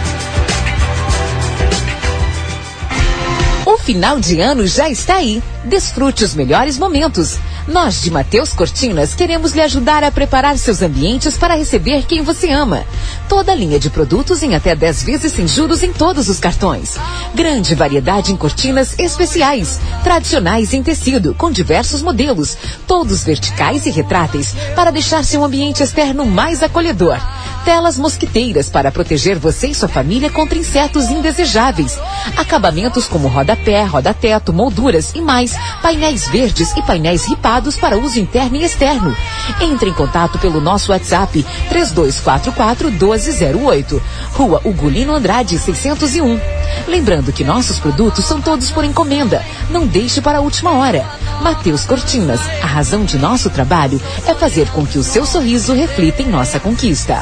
[3.65, 5.41] O final de ano já está aí.
[5.63, 7.39] Desfrute os melhores momentos.
[7.67, 12.51] Nós de Mateus Cortinas queremos lhe ajudar a preparar seus ambientes para receber quem você
[12.51, 12.85] ama.
[13.27, 16.95] Toda a linha de produtos em até 10 vezes sem juros em todos os cartões.
[17.33, 22.55] Grande variedade em cortinas especiais, tradicionais em tecido, com diversos modelos,
[22.85, 27.17] todos verticais e retráteis, para deixar seu ambiente externo mais acolhedor.
[27.65, 31.97] Telas mosquiteiras para proteger você e sua família contra insetos indesejáveis.
[32.37, 35.55] Acabamentos como rodapé, roda-teto, molduras e mais.
[35.81, 39.17] Painéis verdes e painéis ripados para uso interno e externo.
[39.59, 44.01] Entre em contato pelo nosso WhatsApp 3244 1208.
[44.33, 46.39] Rua Ugolino Andrade 601.
[46.87, 49.43] Lembrando que nossos produtos são todos por encomenda.
[49.71, 51.03] Não deixe para a última hora.
[51.41, 56.21] Mateus Cortinas, a razão de nosso trabalho é fazer com que o seu sorriso reflita
[56.21, 57.21] em nossa conquista.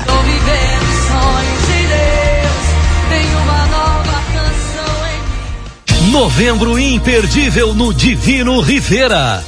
[6.14, 9.44] Novembro imperdível no Divino Rivera.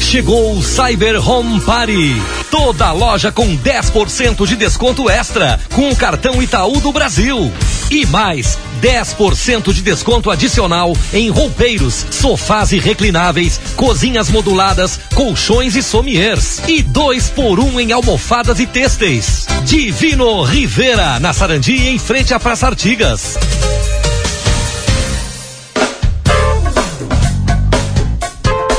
[0.00, 2.20] Chegou o Cyber Home Party.
[2.50, 7.52] Toda loja com 10% de desconto extra com o cartão Itaú do Brasil.
[7.90, 15.82] E mais 10% de desconto adicional em roupeiros, sofás e reclináveis, cozinhas moduladas, colchões e
[15.82, 16.60] sommiers.
[16.66, 19.46] E dois por um em almofadas e têxteis.
[19.64, 23.38] Divino Rivera, na Sarandi, em frente à Praça Artigas.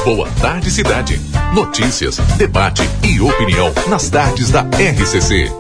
[0.06, 1.20] Boa Tarde Cidade.
[1.52, 5.52] Notícias, debate e opinião nas tardes da RCC.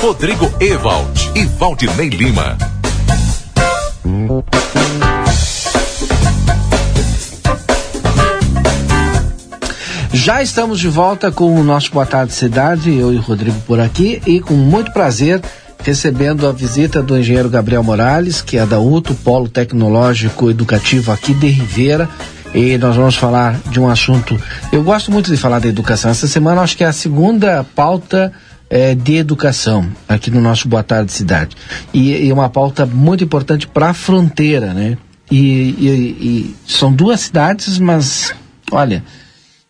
[0.00, 2.56] Rodrigo Ewald e Valdinei Lima.
[10.12, 13.80] Já estamos de volta com o nosso Boa Tarde Cidade, eu e o Rodrigo por
[13.80, 15.40] aqui, e com muito prazer
[15.82, 21.32] recebendo a visita do engenheiro Gabriel Morales, que é da UTO, Polo Tecnológico Educativo aqui
[21.32, 22.08] de Ribeira.
[22.54, 24.40] E nós vamos falar de um assunto.
[24.72, 26.10] Eu gosto muito de falar da educação.
[26.10, 28.32] Essa semana acho que é a segunda pauta
[28.68, 31.56] é, de educação aqui no nosso Boa Tarde Cidade.
[31.92, 34.96] E, e uma pauta muito importante para a fronteira, né?
[35.30, 35.88] E, e,
[36.20, 38.32] e, são duas cidades, mas
[38.70, 39.02] olha,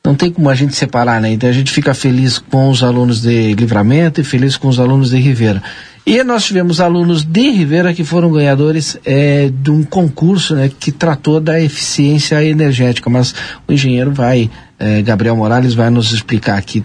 [0.05, 1.31] não tem como a gente separar, né?
[1.31, 5.11] Então a gente fica feliz com os alunos de Livramento e feliz com os alunos
[5.11, 5.63] de Ribeira.
[6.07, 10.93] E nós tivemos alunos de Ribeira que foram ganhadores é, de um concurso né, que
[10.93, 13.11] tratou da eficiência energética.
[13.11, 13.35] Mas
[13.67, 16.85] o engenheiro vai, é, Gabriel Morales, vai nos explicar aqui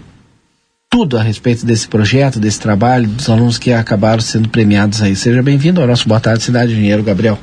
[0.92, 5.16] tudo a respeito desse projeto, desse trabalho, dos alunos que acabaram sendo premiados aí.
[5.16, 7.38] Seja bem-vindo ao nosso Boa Tarde Cidade, engenheiro Gabriel.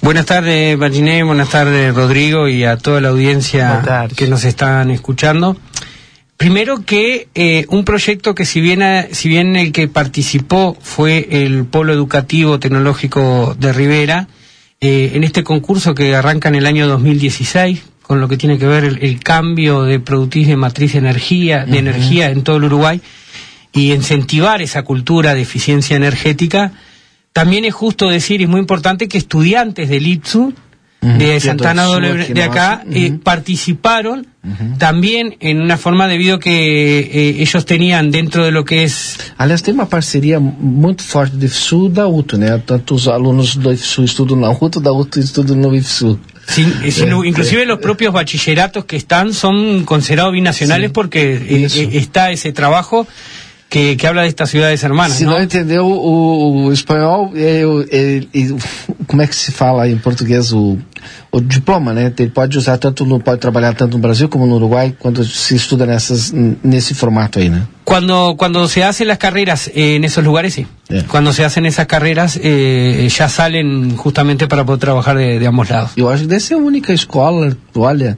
[0.00, 5.56] Buenas tardes, Martiné, buenas tardes, Rodrigo, y a toda la audiencia que nos están escuchando.
[6.36, 11.64] Primero que eh, un proyecto que si bien, si bien el que participó fue el
[11.64, 14.28] Polo Educativo Tecnológico de Rivera,
[14.80, 18.66] eh, en este concurso que arranca en el año 2016, con lo que tiene que
[18.66, 22.64] ver el, el cambio de producir de matriz de energía, de energía en todo el
[22.64, 23.00] Uruguay,
[23.72, 26.72] y incentivar esa cultura de eficiencia energética,
[27.32, 30.54] también es justo decir, y es muy importante, que estudiantes del ITSU,
[31.00, 34.26] de Santana de acá eh, participaron
[34.78, 39.62] también en una forma debido que eh, ellos tenían dentro de lo que es Aliás,
[39.62, 42.60] tem uma parceria muito forte do IFSU e da UTO, né?
[42.64, 46.18] Tanto os alunos do IFSU estudam na UTO, da UTO estudam no IFSU.
[46.46, 51.90] Sin, sin, inclusive los propios bachilleratos que están son considerados binacionales Sí, porque eh, eh,
[51.94, 53.06] está ese trabajo
[53.76, 55.18] que, que habla de estas ciudades hermanas.
[55.18, 55.32] Se ¿no?
[55.32, 58.54] não entendeu o, o espanhol, é, o- é- é-
[59.06, 60.78] como é que se fala em português o,
[61.30, 62.10] o diploma, né?
[62.18, 65.54] Ele pode usar tanto no, pode trabalhar tanto no Brasil como no Uruguai quando se
[65.54, 67.62] estuda nessas, nesse formato aí, né?
[67.84, 70.66] Cuando, cuando se hacen las carreras eh, en esos lugares, sí.
[71.08, 75.68] Cuando se hacen esas carreras, eh, ya salen justamente para poder trabajar de, de ambos
[75.68, 75.90] lados.
[75.96, 78.16] Eu acho que deve ser a única escola, olha,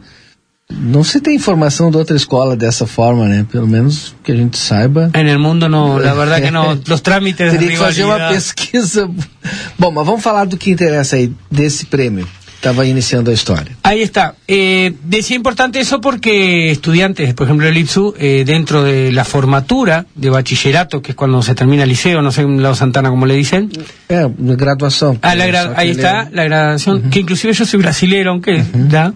[0.70, 3.46] Não se tem informação de outra escola dessa forma, né?
[3.50, 5.10] Pelo menos que a gente saiba.
[5.14, 6.78] En el mundo no, la verdad que no.
[6.86, 9.08] Los trámites de Teria que fazer uma pesquisa.
[9.78, 12.28] Bom, mas vamos falar do que interessa aí, desse prêmio.
[12.56, 13.70] Estava iniciando a história.
[13.84, 14.34] Ahí está.
[14.46, 20.06] Eh, decía importante eso porque estudiantes, por ejemplo, el IPSU, eh, dentro de la formatura
[20.16, 23.26] de bachillerato, que es cuando se termina el liceo, no sé en Lado Santana como
[23.26, 23.70] le dicen.
[24.08, 25.16] É, na graduação.
[25.22, 29.14] Ah, la gra- ahí está, é- la graduación, que inclusive yo soy brasilero, aunque, ¿ya?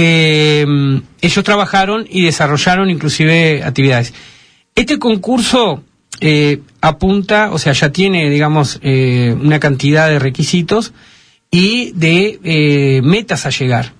[0.00, 0.64] Eh,
[1.20, 4.14] ellos trabajaron y desarrollaron inclusive actividades.
[4.76, 5.82] Este concurso
[6.20, 10.92] eh, apunta, o sea, ya tiene, digamos, eh, una cantidad de requisitos
[11.50, 13.92] y de eh, metas a llegar.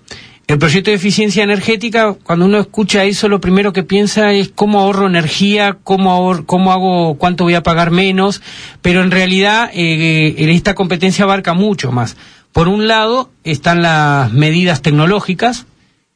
[0.47, 4.79] El proyecto de eficiencia energética, cuando uno escucha eso, lo primero que piensa es cómo
[4.79, 8.41] ahorro energía, cómo, cómo hago, cuánto voy a pagar menos,
[8.81, 12.17] pero en realidad eh, esta competencia abarca mucho más.
[12.53, 15.67] Por un lado están las medidas tecnológicas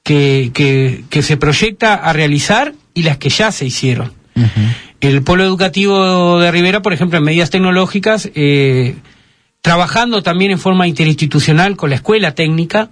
[0.03, 4.13] que, que, que se proyecta a realizar y las que ya se hicieron.
[5.01, 8.95] El polo educativo de Rivera, por ejemplo, en medidas tecnológicas, eh,
[9.61, 12.91] trabajando también en forma interinstitucional con la escuela técnica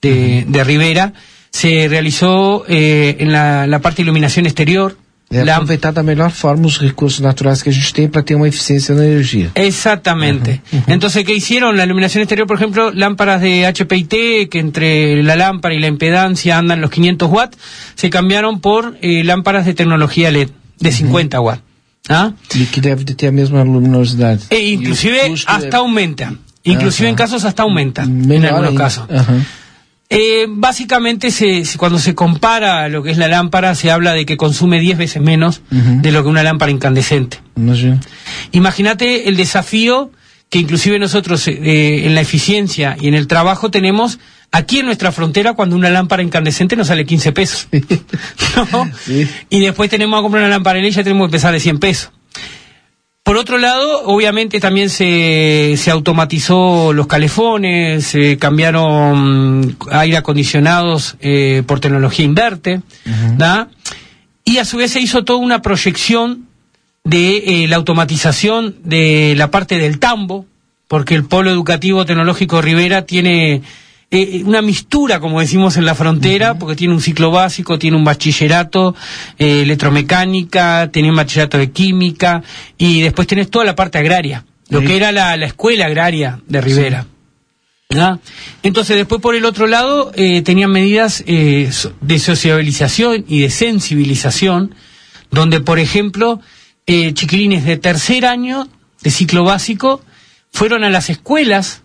[0.00, 1.14] de, de Rivera,
[1.50, 4.96] se realizó eh, en la, la parte de iluminación exterior.
[5.32, 8.34] É la- aproveitar da melhor forma os recursos naturais que a gente tem para ter
[8.34, 9.50] uma eficiência na energia.
[9.54, 10.60] Exactamente.
[10.86, 11.76] Entonces, ¿qué hicieron?
[11.76, 16.58] La iluminación exterior, por ejemplo, lámparas de HPIT, que entre la lámpara y la impedancia
[16.58, 17.58] andan los 500 watts,
[17.94, 21.62] se cambiaron por eh, lámparas de tecnología LED, de 50 watts.
[22.08, 22.32] ¿Ah?
[22.54, 24.40] E que deve de ter a mesma luminosidade.
[24.50, 26.34] E inclusive hasta aumenta.
[26.64, 28.02] Inclusive en casos hasta aumenta.
[28.02, 29.04] en algunos casos.
[30.12, 34.36] Eh, básicamente, se, cuando se compara lo que es la lámpara, se habla de que
[34.36, 37.40] consume 10 veces menos de lo que una lámpara incandescente.
[38.52, 40.10] Imagínate el desafío
[40.50, 44.18] que inclusive nosotros eh, en la eficiencia y en el trabajo tenemos
[44.50, 47.68] aquí en nuestra frontera cuando una lámpara incandescente nos sale 15 pesos.
[48.72, 48.90] ¿No?
[49.48, 52.10] Y después tenemos que comprar una lámpara y ya tenemos que empezar de 100 pesos.
[53.22, 61.16] Por otro lado, obviamente también se, se automatizó los calefones, se cambiaron mm, aire acondicionados
[61.20, 62.80] eh, por tecnología inverte,
[63.36, 63.68] ¿da?
[64.44, 66.48] y a su vez se hizo toda una proyección
[67.04, 70.46] de eh, la automatización de la parte del tambo,
[70.88, 73.62] porque el polo educativo tecnológico Rivera tiene
[74.12, 78.04] eh, una mistura, como decimos en la frontera, porque tiene un ciclo básico, tiene un
[78.04, 78.94] bachillerato,
[79.38, 82.42] eh, electromecánica, tiene un bachillerato de química,
[82.78, 86.60] y después tenés toda la parte agraria, lo que era la, la escuela agraria de
[86.60, 87.06] Rivera.
[87.98, 88.18] ¿Ah?
[88.62, 94.74] Entonces, después por el otro lado, eh, tenían medidas eh, de sociabilización y de sensibilización,
[95.30, 96.40] donde, por ejemplo,
[96.86, 98.68] eh, chiquilines de tercer año
[99.02, 100.02] de ciclo básico
[100.50, 101.81] fueron a las escuelas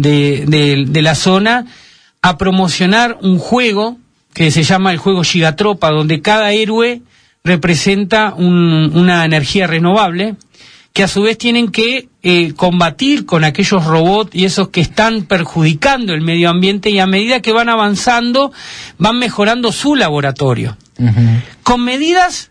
[0.00, 1.66] de, de- de la zona
[2.22, 3.98] a promocionar un juego
[4.34, 7.02] que se llama el juego Gigatropa, donde cada héroe
[7.44, 10.34] representa un- una energía renovable
[10.92, 15.22] que a su vez tienen que eh, combatir con aquellos robots y esos que están
[15.22, 18.52] perjudicando el medio ambiente y a medida que van avanzando
[18.98, 20.76] van mejorando su laboratorio.
[21.62, 22.49] Con medidas,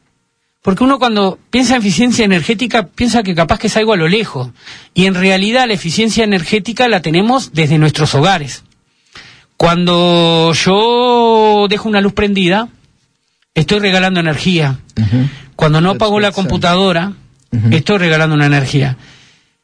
[0.62, 4.08] porque uno cuando piensa en eficiencia energética piensa que capaz que es algo a lo
[4.08, 4.50] lejos
[4.94, 8.64] y en realidad la eficiencia energética la tenemos desde nuestros hogares.
[9.56, 12.70] Cuando yo dejo una luz prendida,
[13.54, 14.80] estoy regalando energía.
[15.56, 17.14] Cuando no apago la computadora,
[17.72, 18.98] estoy regalando una energía.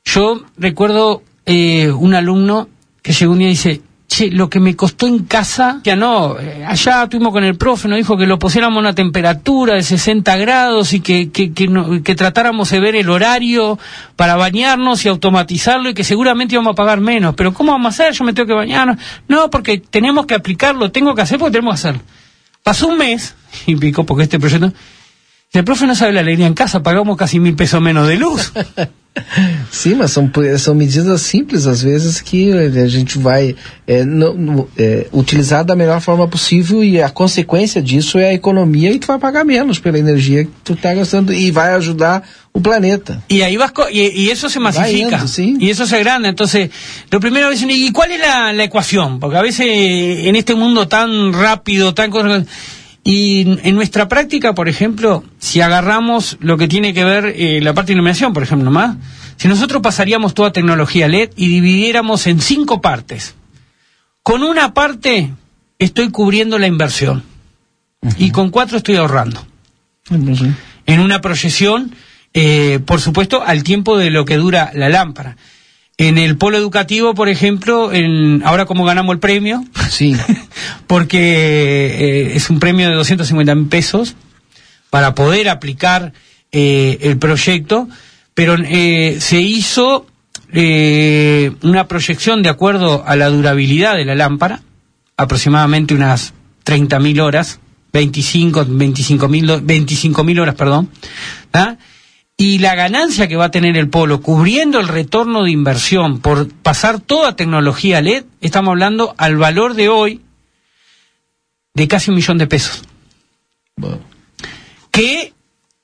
[0.03, 2.69] Yo recuerdo eh, un alumno
[3.01, 6.39] que llegó un día y dice, che, lo que me costó en casa, ya no,
[6.39, 9.83] eh, allá estuvimos con el profe, nos dijo que lo pusiéramos a una temperatura de
[9.83, 13.79] 60 grados y que, que, que, no- que tratáramos de ver el horario
[14.15, 17.35] para bañarnos y automatizarlo y que seguramente íbamos a pagar menos.
[17.35, 18.13] Pero ¿cómo vamos a hacer?
[18.13, 18.97] Yo me tengo que bañar.
[19.27, 22.01] No, porque tenemos que aplicarlo, tengo que hacer porque tenemos que hacerlo.
[22.63, 23.35] Pasó un mes
[23.65, 24.71] y pico porque este proyecto...
[25.51, 28.51] El profe no sabe la alegría en casa, pagamos casi mil pesos menos de luz.
[29.72, 33.55] Sim, mas são, são medidas simples, às vezes, que a gente vai
[33.88, 38.91] é, no- é, utilizar da melhor forma possível e a consequência disso é a economia
[38.91, 42.61] e tu vai pagar menos pela energia que tu está gastando e vai ajudar o
[42.61, 43.22] planeta.
[43.30, 45.18] Y ahí vas y, y eso se masifica.
[45.59, 46.30] Y eso se agranda.
[46.30, 46.70] Entonces,
[47.11, 49.20] lo primero es, ¿y cuál es la, la ecuación?
[49.20, 52.09] Porque a veces eh, en este mundo tan rápido, tan...
[53.07, 57.75] Y en nuestra práctica, por ejemplo, si agarramos lo que tiene que ver eh, la
[57.75, 58.97] parte de iluminación, por ejemplo, más,
[59.37, 63.35] si nosotros pasaríamos toda tecnología LED y dividiéramos en cinco partes,
[64.23, 65.31] con una parte
[65.77, 67.21] estoy cubriendo la inversión
[68.17, 69.45] y con cuatro estoy ahorrando.
[70.87, 71.93] En una proyección,
[72.33, 75.37] eh, por supuesto, al tiempo de lo que dura la lámpara.
[75.97, 80.15] En el polo educativo, por ejemplo, en, ahora como ganamos el premio, sí.
[80.87, 84.15] porque eh, es un premio de 250 mil pesos
[84.89, 86.13] para poder aplicar
[86.51, 87.87] eh, el proyecto,
[88.33, 90.05] pero eh, se hizo
[90.53, 94.61] eh, una proyección de acuerdo a la durabilidad de la lámpara,
[95.17, 96.33] aproximadamente unas
[96.65, 97.59] 30.000 horas,
[97.91, 100.89] 25 25.000 25 horas, perdón,
[101.51, 101.75] ¿ah?
[102.38, 106.51] Y la ganancia que va a tener el polo cubriendo el retorno de inversión por
[106.51, 110.21] pasar toda tecnología LED, estamos hablando al valor de hoy
[111.73, 112.83] de casi un millón de pesos.
[114.91, 115.33] Que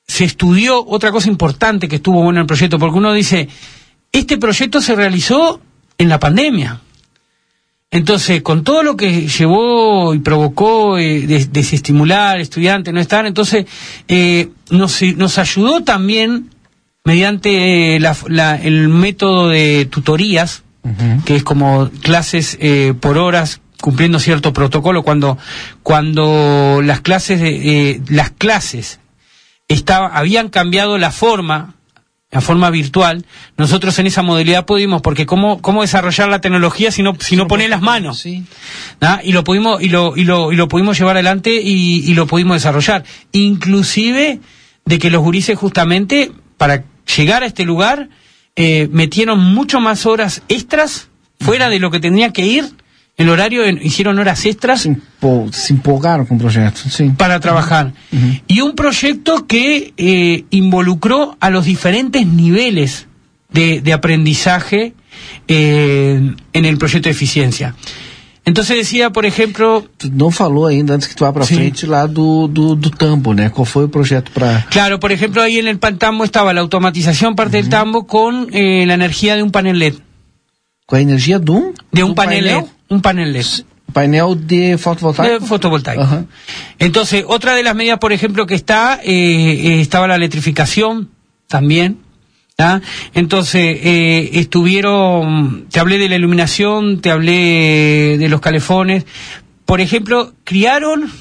[0.07, 3.47] se estudió otra cosa importante que estuvo bueno en el proyecto, porque uno dice,
[4.11, 5.61] este proyecto se realizó
[5.97, 6.81] en la pandemia.
[7.93, 13.65] Entonces, con todo lo que llevó y provocó eh, desestimular estudiantes, no estar, entonces
[14.07, 16.49] eh, nos, nos ayudó también
[17.03, 20.63] mediante el método de tutorías,
[21.25, 25.03] que es como clases eh, por horas cumpliendo cierto protocolo.
[25.03, 25.37] Cuando
[25.83, 29.01] cuando las clases las clases
[29.67, 31.75] estaba, habían cambiado la forma
[32.31, 33.25] la forma virtual,
[33.57, 37.47] nosotros en esa modalidad pudimos, porque cómo, cómo desarrollar la tecnología si no, si no
[37.47, 38.25] pone las manos.
[38.25, 42.27] Y lo pudimos, y lo, y lo, y lo pudimos llevar adelante y, y, lo
[42.27, 43.03] pudimos desarrollar.
[43.33, 44.39] Inclusive
[44.85, 46.85] de que los gurises justamente, para
[47.17, 48.07] llegar a este lugar,
[48.55, 51.09] eh, metieron mucho más horas extras
[51.39, 52.65] fuera de lo que tendría que ir
[53.17, 54.81] el horario hicieron horas extras.
[54.81, 57.11] Se, empolgaron con proyectos, sí.
[57.17, 57.93] Para trabajar.
[58.47, 63.07] Y un proyecto que eh, involucró a los diferentes niveles
[63.51, 64.93] de, aprendizaje
[65.47, 67.75] eh, en el proyecto de eficiencia.
[68.43, 69.85] Entonces decía, por ejemplo...
[70.11, 73.51] no falou ainda, antes que tú vá para frente, lá do, do, tambo, né?
[73.51, 74.65] ¿Cuál fue el proyecto para...?
[74.71, 78.85] Claro, por ejemplo, ahí en el tambo estaba la automatización parte del tambo con eh,
[78.87, 79.93] la energía de un panel LED.
[80.87, 81.73] ¿Con la energía de un?
[81.91, 83.45] De un, panel, LED un panel LED.
[83.93, 85.33] Panel de fotovoltaico.
[85.33, 86.25] De fotovoltaico.
[86.77, 91.09] Entonces, otra de las medidas, por ejemplo, que está, eh, eh, estaba la electrificación
[91.47, 91.99] también.
[93.15, 99.05] Entonces, eh, estuvieron, te hablé de la iluminación, te hablé de los calefones.
[99.65, 101.11] Por ejemplo, criaron,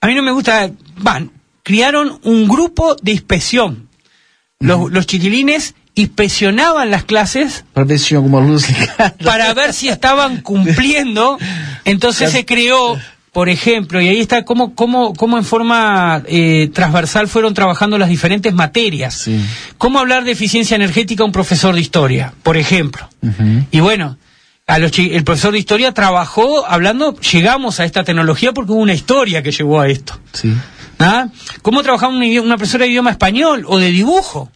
[0.00, 1.30] a mí no me gusta, van,
[1.62, 3.88] criaron un grupo de inspección.
[4.58, 8.66] Los, los chiquilines inspeccionaban las clases para ver si luz
[9.24, 11.38] para ver si estaban cumpliendo.
[11.84, 12.98] Entonces se creó
[13.32, 18.08] por ejemplo y ahí está cómo cómo cómo en forma eh, transversal fueron trabajando las
[18.08, 19.28] diferentes materias.
[19.78, 23.08] Cómo hablar de eficiencia energética a un profesor de historia por ejemplo
[23.70, 24.16] y bueno
[24.66, 28.94] a los el profesor de historia trabajó hablando llegamos a esta tecnología porque hubo una
[28.94, 30.18] historia que llevó a esto.
[30.32, 30.54] Sí.
[31.02, 31.28] ¿Ah?
[31.62, 34.50] cómo trabajaba una, una profesora de idioma español o de dibujo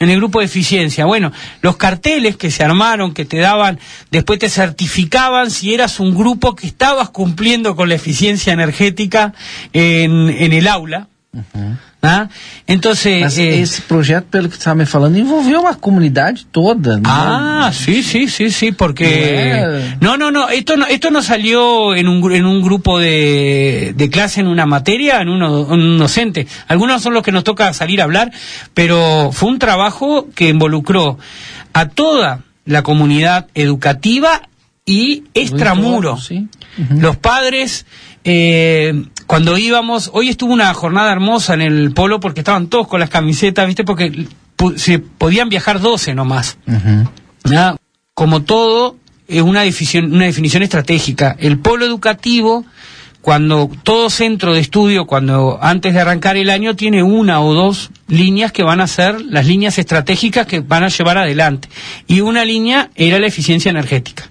[0.00, 1.04] en el grupo de eficiencia.
[1.04, 1.30] Bueno,
[1.60, 3.78] los carteles que se armaron, que te daban,
[4.10, 9.34] después te certificaban si eras un grupo que estabas cumpliendo con la eficiencia energética
[9.72, 11.08] en, en el aula.
[12.02, 12.28] Né?
[12.66, 16.98] Entonces, Mas eh, esse projeto, pelo que você estava me falando, envolveu a comunidade toda.
[17.04, 19.96] Ah, sí, sí, sí, sí, porque...
[20.00, 24.08] No, no, no, esto no, esto no salió en un, en un grupo de, de
[24.08, 26.46] clase, en una materia, en uno, un docente.
[26.68, 28.32] Algunos son los que nos toca salir a hablar,
[28.72, 31.18] pero fue un trabajo que involucró
[31.74, 34.42] a toda la comunidad educativa
[34.86, 36.16] y extramuro.
[36.16, 36.48] Sí.
[36.96, 37.84] Los padres,
[38.24, 42.98] eh, cuando íbamos, hoy estuvo una jornada hermosa en el polo porque estaban todos con
[42.98, 43.84] las camisetas, ¿viste?
[43.84, 44.26] Porque
[44.74, 46.58] se podían viajar 12 nomás.
[48.12, 48.96] Como todo,
[49.28, 51.36] es una definición, una definición estratégica.
[51.38, 52.64] El polo educativo,
[53.20, 57.92] cuando todo centro de estudio, cuando antes de arrancar el año, tiene una o dos
[58.08, 61.68] líneas que van a ser las líneas estratégicas que van a llevar adelante.
[62.08, 64.29] Y una línea era la eficiencia energética.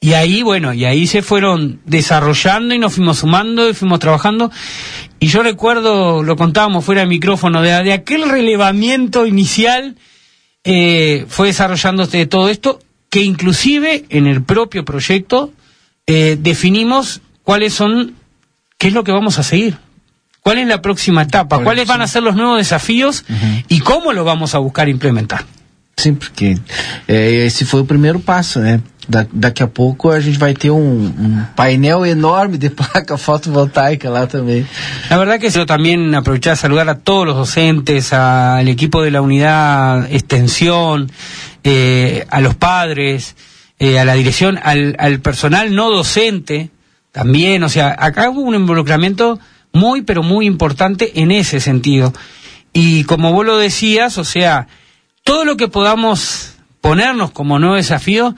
[0.00, 4.50] Y ahí, bueno, y ahí se fueron desarrollando y nos fuimos sumando y fuimos trabajando.
[5.18, 9.96] Y yo recuerdo, lo contábamos fuera de micrófono, de, de aquel relevamiento inicial
[10.64, 15.52] eh, fue desarrollándose todo esto, que inclusive en el propio proyecto
[16.06, 18.14] eh, definimos cuáles son,
[18.76, 19.78] qué es lo que vamos a seguir.
[20.40, 21.58] ¿Cuál es la próxima etapa?
[21.60, 23.24] ¿Cuáles van a ser los nuevos desafíos?
[23.68, 25.44] Y cómo lo vamos a buscar implementar.
[25.96, 26.58] Sí, porque
[27.08, 28.80] eh, esse foi o primeiro passo, né?
[29.08, 34.10] Da, daqui a pouco a gente vai ter um, um, painel enorme de placa fotovoltaica
[34.10, 34.66] lá também.
[35.08, 39.12] La verdad que quiero también aprovechar a saludar a todos los docentes, al equipo de
[39.12, 41.08] la unidad extensión,
[41.62, 43.36] eh, a los padres,
[43.78, 46.70] eh, a la dirección, al, al personal no docente
[47.12, 47.62] también.
[47.62, 49.38] O sea, acá hubo un involucramiento
[49.72, 52.12] muy, pero muy importante en ese sentido.
[52.72, 54.66] Y como vos lo decías, o sea,
[55.22, 58.34] todo lo que podamos ponernos como nuevo desafío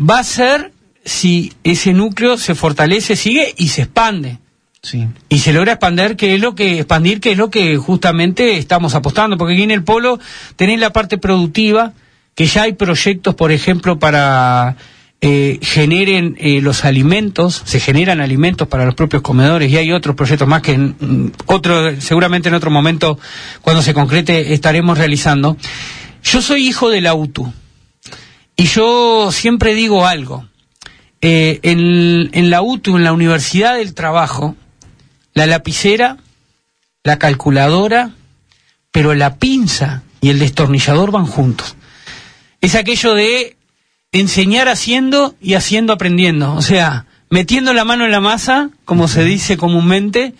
[0.00, 0.72] va a ser
[1.04, 4.38] si ese núcleo se fortalece, sigue y se expande.
[4.82, 5.06] Sí.
[5.28, 8.94] Y se logra expandir, que es lo que, expandir, que es lo que justamente estamos
[8.94, 10.18] apostando, porque aquí en el polo
[10.56, 11.92] tenéis la parte productiva,
[12.34, 14.76] que ya hay proyectos, por ejemplo, para
[15.20, 20.16] eh, generen eh, los alimentos, se generan alimentos para los propios comedores y hay otros
[20.16, 23.18] proyectos más que en, mm, otro, seguramente en otro momento,
[23.60, 25.58] cuando se concrete, estaremos realizando.
[26.24, 27.52] Yo soy hijo de la UTU
[28.60, 30.46] y yo siempre digo algo.
[31.22, 34.54] Eh, en, en la UTU, en la Universidad del Trabajo,
[35.32, 36.18] la lapicera,
[37.02, 38.10] la calculadora,
[38.92, 41.74] pero la pinza y el destornillador van juntos.
[42.60, 43.56] Es aquello de
[44.12, 46.54] enseñar haciendo y haciendo aprendiendo.
[46.54, 50.34] O sea, metiendo la mano en la masa, como se dice comúnmente,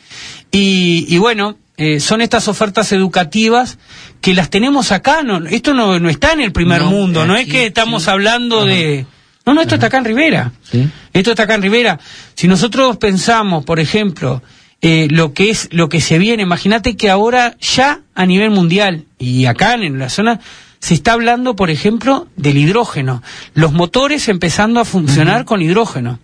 [0.50, 3.78] y, y bueno, eh, son estas ofertas educativas
[4.20, 5.22] que las tenemos acá.
[5.22, 8.10] No, esto no, no está en el primer No, mundo, no es que estamos sí.
[8.10, 9.06] hablando de...
[9.46, 10.52] No, no, esto está acá en Rivera.
[10.70, 10.88] Sí.
[11.12, 11.98] Esto está acá en Rivera.
[12.34, 14.42] Si nosotros pensamos, por ejemplo,
[14.82, 19.04] eh, lo que es lo que se viene, imagínate que ahora ya a nivel mundial
[19.18, 20.40] y acá en la zona
[20.78, 23.22] se está hablando, por ejemplo, del hidrógeno.
[23.54, 26.18] Los motores empezando a funcionar con hidrógeno.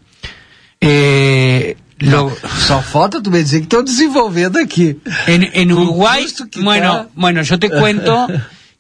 [0.81, 2.31] Eh, lo,
[2.67, 4.99] Só falta tu me dizer que estão desenvolvendo aqui.
[5.27, 6.27] en, Uruguay,
[6.63, 8.27] bueno, bueno, yo te cuento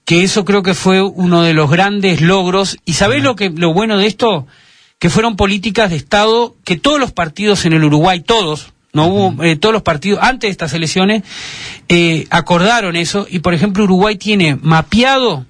[0.05, 2.77] que eso creo que fue uno de los grandes logros.
[2.85, 4.47] ¿Y sabés lo que lo bueno de esto?
[4.99, 9.45] Que fueron políticas de Estado que todos los partidos en el Uruguay, todos, no hubo
[9.45, 11.23] eh, todos los partidos antes de estas elecciones
[11.89, 15.45] eh, acordaron eso y por ejemplo Uruguay tiene mapeado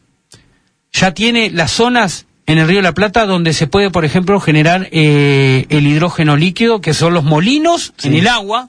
[0.93, 4.89] ya tiene las zonas en el río la Plata donde se puede por ejemplo generar
[4.93, 8.69] eh, el hidrógeno líquido que son los molinos en el agua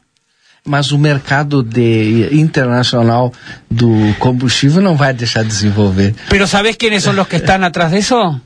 [0.65, 3.31] Mas o mercado de, internacional
[3.69, 3.87] do
[4.19, 6.13] combustível não vai deixar de desenvolver.
[6.29, 8.41] pero ¿sabés quiénes son los que están atrás de eso?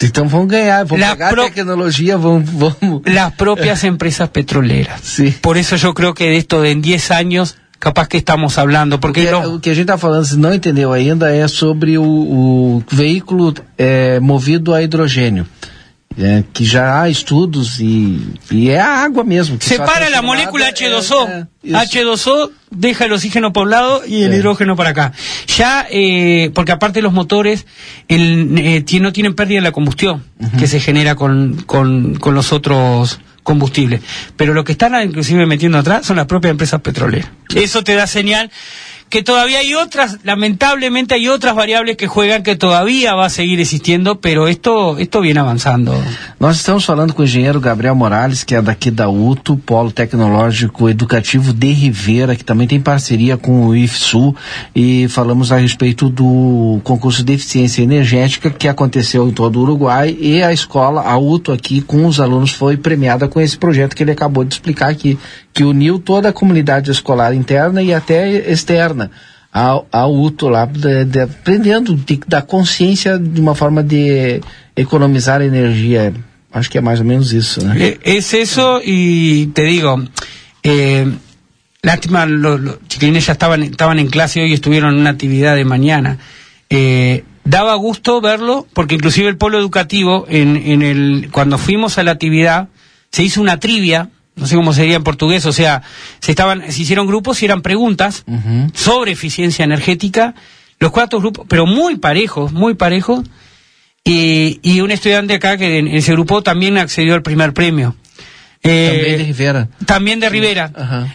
[0.00, 3.02] Então vão ganhar, vão La pegar pro- a tecnologia, vão, vão...
[3.04, 5.00] las propias empresas petroleras.
[5.02, 5.34] Sí.
[5.40, 8.98] Por eso yo creo que de esto de en 10 años capaz que estamos hablando,
[8.98, 12.84] porque o que a gente está falando, se não entendeu ainda, é sobre o, o
[12.90, 15.46] veículo é, movido a hidrogênio.
[16.20, 18.18] É, que já há estudos e,
[18.50, 19.56] e é a água mesmo.
[19.60, 21.28] Separa la molécula é- H2O.
[21.28, 21.76] é, isso.
[21.76, 25.12] H2O deja el oxígeno por un lado y el hidrógeno para acá.
[25.56, 27.66] Ya, eh, porque aparte los motores
[28.08, 30.24] el, eh, no tienen pérdida en la combustión
[30.58, 34.00] que se genera con, con, con los otros combustibles.
[34.36, 37.30] Pero lo que están inclusive metiendo atrás son las propias empresas petroleras.
[37.54, 38.50] Eso te da señal
[39.08, 43.60] que todavía hay otras, lamentablemente hay otras variables que juegan que todavía va a seguir
[43.60, 45.94] existiendo, pero esto, esto viene avanzando.
[46.38, 50.88] Nós estamos falando com o engenheiro Gabriel Morales, que é daqui da UTO, Polo Tecnológico
[50.88, 54.34] Educativo de Rivera, que também tem parceria com o IFSU,
[54.74, 60.16] e falamos a respeito do concurso de eficiência energética que aconteceu em todo o Uruguai,
[60.20, 64.02] e a escola, a UTO aqui, com os alunos, foi premiada com esse projeto que
[64.02, 65.18] ele acabou de explicar aqui,
[65.52, 69.10] que uniu toda a comunidade escolar interna e até externa
[69.52, 74.40] ao, ao UTO lá, de, de, aprendendo de, da consciência de uma forma de
[74.76, 76.14] economizar energia.
[76.52, 77.96] Acho que é mais ou menos isso, né?
[78.04, 80.02] Eso y te digo,
[80.62, 81.06] eh,
[81.82, 86.18] lástima, los chiquilines ya estaban, estaban en clase hoy, estuvieron en una actividad de mañana.
[86.70, 92.02] Eh, daba gusto verlo, porque inclusive el polo educativo, en, en el, cuando fuimos a
[92.02, 92.68] la actividad,
[93.10, 95.82] se hizo una trivia, no sé cómo sería en portugués, o sea,
[96.20, 98.24] se estaban, se hicieron grupos y eran preguntas
[98.74, 100.34] sobre eficiencia energética,
[100.78, 103.24] los cuatro grupos, pero muy parejos, muy parejos,
[104.04, 107.94] y, y un estudiante acá que en ese grupo también accedió al primer premio.
[108.62, 109.68] Eh, Também de Rivera.
[109.86, 110.72] también de Rivera.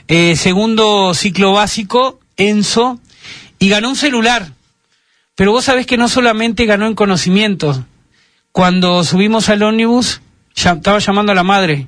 [0.07, 2.99] Eh, segundo ciclo básico, Enzo,
[3.59, 4.49] y ganó un celular.
[5.35, 7.81] Pero vos sabés que no solamente ganó en conocimientos.
[8.51, 10.21] Cuando subimos al ómnibus,
[10.55, 11.87] ya, estaba llamando a la madre.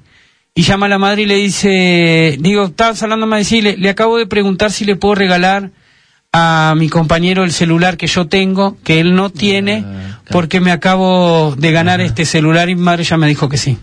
[0.57, 3.89] Y llama a la madre y le dice, digo, estaba hablando más de le, le
[3.89, 5.71] acabo de preguntar si le puedo regalar
[6.31, 9.85] a mi compañero el celular que yo tengo, que él no tiene,
[10.31, 13.77] porque me acabo de ganar este celular y mi madre ya me dijo que sí.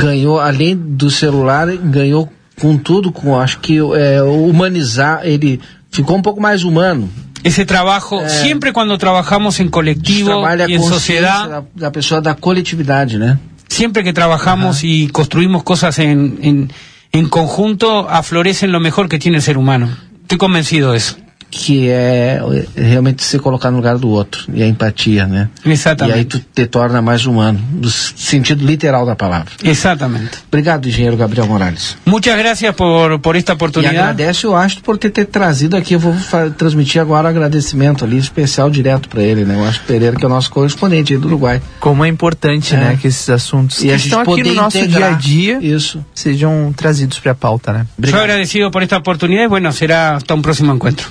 [0.00, 2.28] Ganhou, além do celular, ganhou
[2.60, 5.60] com tudo, com acho que é, humanizar, ele
[5.90, 7.08] ficou um pouco mais humano.
[7.44, 12.34] Ese trabajo, Eh, siempre cuando trabajamos en colectivo y en sociedad, da, da pessoa da
[12.34, 13.38] coletividade, né?
[13.74, 16.72] Siempre que trabajamos y construimos cosas en, en,
[17.12, 19.96] en conjunto, aflorecen lo mejor que tiene el ser humano.
[20.22, 21.16] Estoy convencido de eso.
[21.56, 22.40] Que é
[22.76, 25.48] realmente se colocar no lugar do outro e a empatia, né?
[25.64, 26.16] Exatamente.
[26.16, 29.52] E aí tu te torna mais humano, no sentido literal da palavra.
[29.62, 30.38] Exatamente.
[30.48, 31.96] Obrigado, engenheiro Gabriel Morales.
[32.04, 33.96] Muchas gracias por, por esta oportunidade.
[33.96, 35.94] E agradece o Astro por ter, ter trazido aqui.
[35.94, 36.16] Eu vou
[36.58, 39.56] transmitir agora um agradecimento ali especial direto para ele, né?
[39.56, 41.62] O Astro Pereira, que é o nosso correspondente aí do Uruguai.
[41.78, 42.78] Como é importante, é.
[42.78, 45.16] né, que esses assuntos e que estão aqui no nosso integrar.
[45.16, 46.04] dia a dia Isso.
[46.12, 47.86] sejam trazidos para a pauta, né?
[47.96, 48.18] Obrigado.
[48.18, 51.08] Sou agradecido por esta oportunidade e, bueno, será hasta um próximo encontro.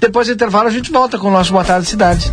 [0.00, 2.32] Depois do intervalo a gente volta com o nosso Boa Tarde Cidade.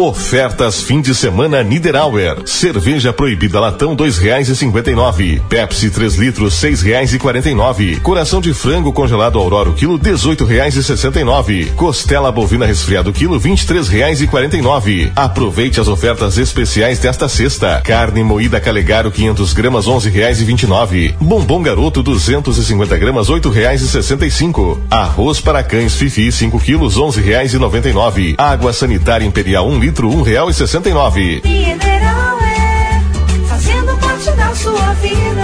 [0.00, 2.42] Ofertas fim de semana Niederauer.
[2.46, 5.42] Cerveja proibida latão dois reais e cinquenta e nove.
[5.48, 7.96] Pepsi 3 litros seis reais e quarenta e nove.
[7.96, 11.64] Coração de frango congelado Aurora quilo dezoito reais e sessenta e nove.
[11.74, 15.10] Costela bovina resfriado quilo vinte e três reais e quarenta e nove.
[15.16, 17.80] Aproveite as ofertas especiais desta sexta.
[17.82, 21.16] Carne moída Calegaro 500 gramas onze reais e vinte e nove.
[21.20, 24.80] Bombom garoto 250 gramas oito reais e sessenta e cinco.
[24.88, 28.36] Arroz para cães Fifi 5 quilos onze reais e noventa e nove.
[28.38, 31.40] Água sanitária Imperial um litro um real e sessenta e nove.
[31.44, 33.00] Mineral é
[33.48, 35.42] fazendo parte da sua vida.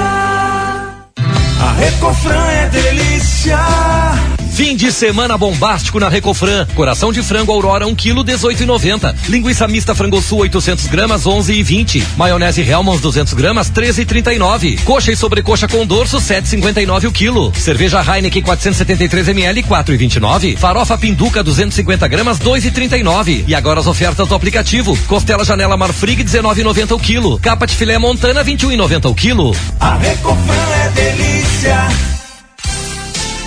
[1.61, 3.59] A Recofran é delícia.
[4.55, 6.65] Fim de semana bombástico na Recofran.
[6.77, 9.13] Coração de frango Aurora 1 kg 18,90.
[9.29, 12.05] Linguiça mista frango sul 800 gramas 11,20.
[12.17, 14.81] Maionese Hellmann's 200 gramas 13,39.
[14.85, 17.53] Coxa e sobrecoxa com dorso 7,59 o quilo.
[17.53, 20.57] Cerveja Heineken 473 ml 4,29.
[20.57, 23.45] Farofa Pinduca 250 gramas 2,39.
[23.49, 24.97] E agora as ofertas do aplicativo.
[25.09, 27.41] Costela Janela Marfrig 19,90 o quilo.
[27.41, 29.57] Capa de filé Montana 21,90 o quilo.
[29.81, 30.55] A Recofran
[30.85, 32.24] é delícia.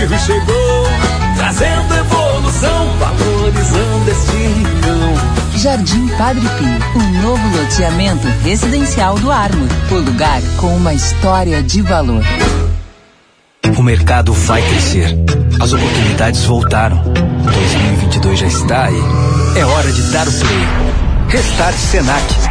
[0.00, 0.86] O Padre Filho chegou,
[1.36, 5.58] trazendo evolução, valorizando este rincão.
[5.58, 9.68] Jardim Padre Pio, um novo loteamento residencial do Armo.
[9.90, 12.24] O lugar com uma história de valor.
[13.76, 15.18] O mercado vai crescer.
[15.60, 17.02] As oportunidades voltaram.
[17.02, 19.02] 2022 já está aí.
[19.54, 20.68] É hora de dar o play.
[21.28, 22.49] Restart Senac.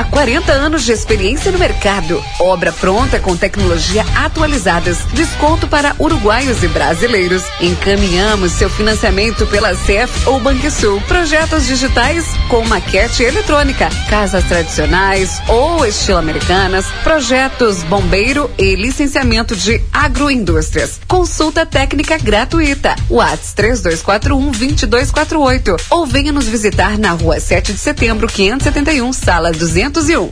[0.00, 2.24] Há 40 anos de experiência no mercado.
[2.40, 4.96] Obra pronta com tecnologia atualizadas.
[5.12, 7.42] Desconto para uruguaios e brasileiros.
[7.60, 11.02] Encaminhamos seu financiamento pela CEF ou Banrisul.
[11.02, 13.90] Projetos digitais com maquete eletrônica.
[14.08, 16.86] Casas tradicionais ou estilo americanas.
[17.04, 20.98] Projetos bombeiro e licenciamento de agroindústrias.
[21.06, 22.96] Consulta técnica gratuita.
[23.10, 29.52] Whats 3241 2248 ou venha nos visitar na rua 7 de setembro, 571, sala
[29.90, 30.30] 201.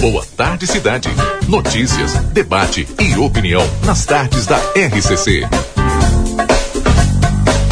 [0.00, 1.08] Boa tarde, cidade.
[1.48, 5.73] Notícias, debate e opinião nas tardes da RCC.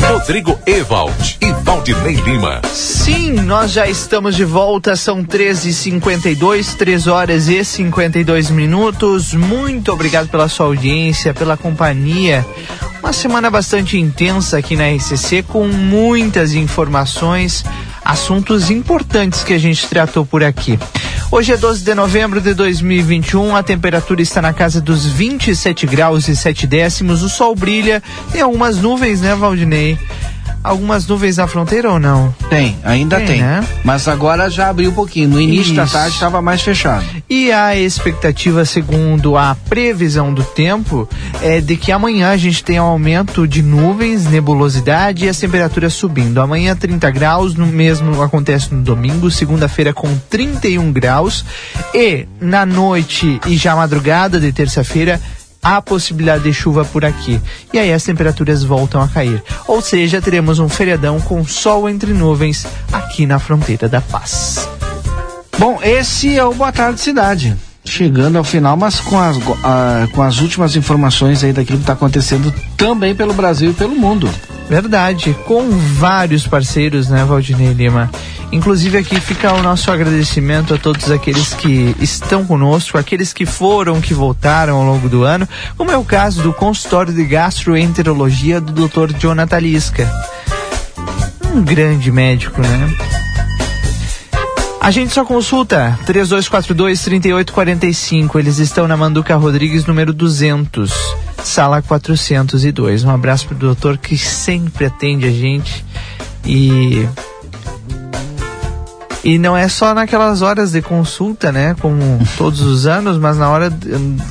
[0.09, 2.61] Rodrigo Ewald e Valdinei Lima.
[2.73, 9.33] Sim, nós já estamos de volta, são 13h52, 3 horas e 52 minutos.
[9.33, 12.45] Muito obrigado pela sua audiência, pela companhia.
[13.03, 17.65] Uma semana bastante intensa aqui na RCC, com muitas informações,
[18.05, 20.79] assuntos importantes que a gente tratou por aqui.
[21.31, 26.29] Hoje é 12 de novembro de 2021, a temperatura está na casa dos 27 graus
[26.29, 29.99] e 7 décimos, o sol brilha, tem algumas nuvens, né, Valdinei?
[30.63, 32.33] Algumas nuvens na fronteira ou não?
[32.49, 33.27] Tem, ainda tem.
[33.27, 33.43] tem.
[33.43, 33.67] Né?
[33.83, 35.29] Mas agora já abriu um pouquinho.
[35.29, 35.75] No início Isso.
[35.75, 37.05] da tarde estava mais fechado.
[37.29, 41.09] E a expectativa, segundo a previsão do tempo,
[41.43, 45.95] é de que amanhã a gente tenha um aumento de nuvens, nebulosidade e as temperaturas
[45.95, 46.41] subindo.
[46.41, 51.45] Amanhã 30 graus, no mesmo acontece no domingo, segunda-feira com 31 graus
[51.93, 55.21] e na noite e já madrugada de terça-feira
[55.63, 57.41] há possibilidade de chuva por aqui.
[57.73, 59.43] E aí as temperaturas voltam a cair.
[59.69, 64.69] Ou seja, teremos um feriadão com sol entre nuvens aqui na fronteira da paz.
[65.59, 67.57] Bom, esse é o Boa Tarde Cidade.
[67.85, 71.93] Chegando ao final, mas com as, uh, com as últimas informações aí daquilo que está
[71.93, 74.29] acontecendo também pelo Brasil e pelo mundo.
[74.69, 78.11] Verdade, com vários parceiros, né, Valdinei Lima?
[78.51, 84.01] Inclusive aqui fica o nosso agradecimento a todos aqueles que estão conosco, aqueles que foram,
[84.01, 88.87] que voltaram ao longo do ano, como é o caso do consultório de gastroenterologia do
[88.87, 89.17] Dr.
[89.19, 90.11] Jonathan Lisca.
[91.55, 92.95] Um grande médico, né?
[94.83, 98.39] A gente só consulta 3242-3845.
[98.39, 100.93] Eles estão na Manduca Rodrigues, número 200.
[101.45, 103.05] Sala 402.
[103.05, 105.85] Um abraço pro doutor que sempre atende a gente
[106.45, 107.07] e
[109.25, 111.77] e não é só naquelas horas de consulta, né?
[111.81, 113.73] Como todos os anos, mas na hora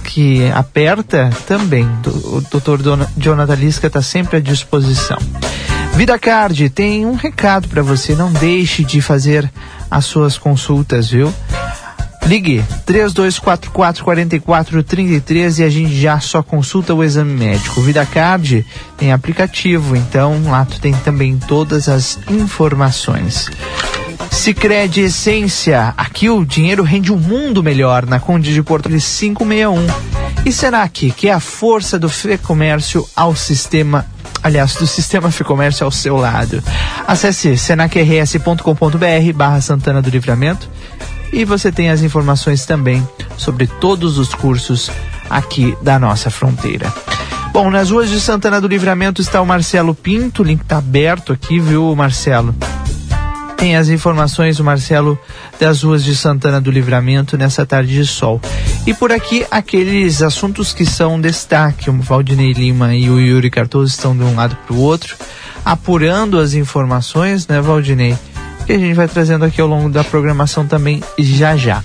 [0.03, 1.87] que aperta também.
[2.05, 2.79] O doutor
[3.17, 5.17] Jonathan Lisca está sempre à disposição.
[5.93, 8.15] Vida Card tem um recado para você.
[8.15, 9.49] Não deixe de fazer
[9.89, 11.33] as suas consultas, viu?
[12.25, 17.81] Ligue 3244 4433 e a gente já só consulta o exame médico.
[17.81, 18.65] Vida Card
[18.97, 23.49] tem aplicativo, então lá tu tem também todas as informações.
[24.29, 29.85] Sicredi Essência, aqui o dinheiro rende um mundo melhor na Conde de Porto 561.
[30.45, 34.05] E Senac, que é a força do Fê Comércio ao sistema
[34.43, 36.63] aliás, do Sistema Fê-Comércio ao seu lado.
[37.07, 40.67] Acesse senacrs.com.br barra Santana do Livramento
[41.31, 44.89] e você tem as informações também sobre todos os cursos
[45.29, 46.93] aqui da nossa fronteira.
[47.53, 51.33] Bom, nas ruas de Santana do Livramento está o Marcelo Pinto, o link está aberto
[51.33, 52.55] aqui, viu, Marcelo?
[53.61, 55.19] tem as informações, o Marcelo,
[55.59, 58.41] das ruas de Santana do Livramento nessa tarde de sol.
[58.87, 61.87] E por aqui, aqueles assuntos que são destaque.
[61.87, 65.15] O Valdinei Lima e o Yuri Cardoso estão de um lado para o outro,
[65.63, 68.17] apurando as informações, né, Valdinei?
[68.71, 71.83] Que a gente vai trazendo aqui ao longo da programação também já já.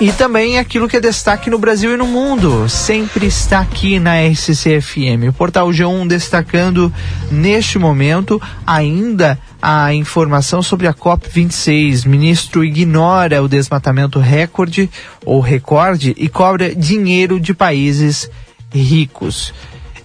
[0.00, 4.14] E também aquilo que é destaque no Brasil e no mundo, sempre está aqui na
[4.22, 5.28] SCFM.
[5.28, 6.90] O portal G1 destacando
[7.30, 12.06] neste momento ainda a informação sobre a COP26.
[12.06, 14.88] Ministro ignora o desmatamento recorde
[15.22, 18.30] ou recorde e cobra dinheiro de países
[18.72, 19.52] ricos.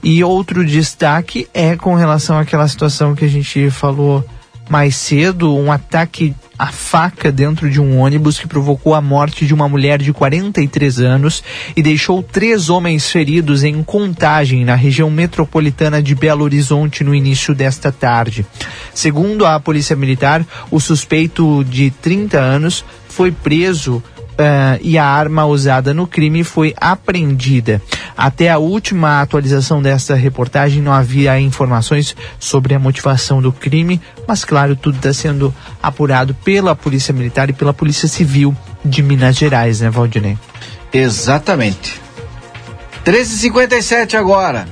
[0.03, 4.25] E outro destaque é com relação àquela situação que a gente falou
[4.69, 9.53] mais cedo, um ataque a faca dentro de um ônibus que provocou a morte de
[9.53, 11.41] uma mulher de 43 anos
[11.75, 17.55] e deixou três homens feridos em Contagem, na região metropolitana de Belo Horizonte, no início
[17.55, 18.45] desta tarde.
[18.93, 24.03] Segundo a Polícia Militar, o suspeito de 30 anos foi preso
[24.39, 27.81] Uh, e a arma usada no crime foi apreendida.
[28.15, 34.45] Até a última atualização desta reportagem não havia informações sobre a motivação do crime, mas
[34.45, 35.53] claro, tudo está sendo
[35.83, 40.37] apurado pela Polícia Militar e pela Polícia Civil de Minas Gerais, né, Valdinei?
[40.93, 41.99] Exatamente.
[43.03, 44.65] 13h57 agora.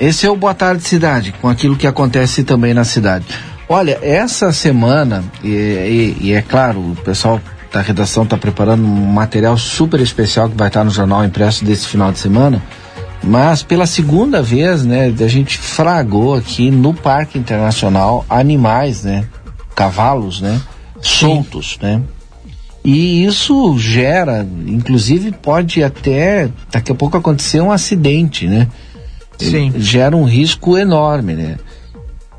[0.00, 3.26] Esse é o Boa Tarde Cidade, com aquilo que acontece também na cidade.
[3.68, 7.40] Olha, essa semana, e, e, e é claro, o pessoal
[7.72, 11.86] da redação está preparando um material super especial que vai estar no jornal impresso desse
[11.86, 12.62] final de semana.
[13.22, 19.24] Mas pela segunda vez, né, a gente fragou aqui no Parque Internacional animais, né,
[19.74, 20.60] cavalos, né,
[21.00, 22.00] soltos, né.
[22.84, 28.68] E isso gera, inclusive pode até daqui a pouco acontecer um acidente, né?
[29.36, 29.72] Sim.
[29.76, 31.56] Gera um risco enorme, né?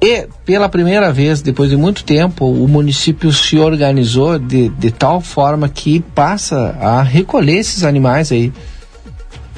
[0.02, 5.20] E, pela primeira vez, depois de muito tempo, o município se organizou de, de tal
[5.20, 8.54] forma que passa a recolher esses animais aí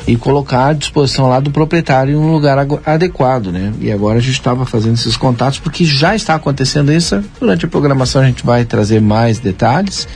[0.08, 3.72] e colocar à disposição lá do proprietário em um lugar adequado, né?
[3.80, 7.24] E agora a gente estava fazendo esses contatos porque já está acontecendo isso.
[7.40, 10.08] Durante a programação a gente vai trazer mais detalhes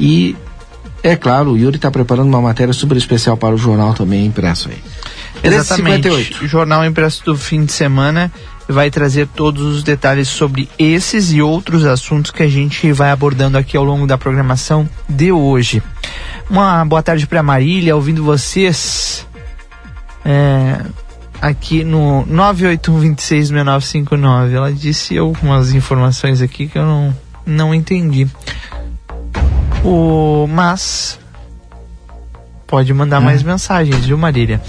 [0.00, 0.34] e
[1.04, 4.68] é claro, o Yuri está preparando uma matéria super especial para o jornal também impresso
[4.68, 4.78] aí.
[5.42, 6.08] Exatamente.
[6.48, 8.32] Jornal impresso do fim de semana
[8.68, 13.56] vai trazer todos os detalhes sobre esses e outros assuntos que a gente vai abordando
[13.56, 15.82] aqui ao longo da programação de hoje.
[16.50, 19.26] Uma boa tarde para Marília, ouvindo vocês
[20.24, 20.80] é,
[21.40, 24.52] aqui no 981266959.
[24.52, 27.16] Ela disse algumas informações aqui que eu não,
[27.46, 28.28] não entendi.
[29.82, 31.18] O, mas
[32.68, 34.60] pode mandar mais mensagens, viu, Marília?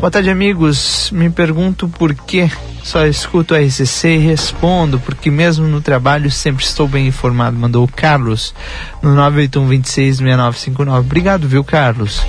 [0.00, 1.10] Boa tarde, amigos.
[1.12, 2.50] Me pergunto por que
[2.82, 7.56] só escuto a RCC e respondo, porque mesmo no trabalho sempre estou bem informado.
[7.56, 8.54] Mandou o Carlos
[9.02, 10.98] no 981266959.
[10.98, 12.26] Obrigado, viu, Carlos?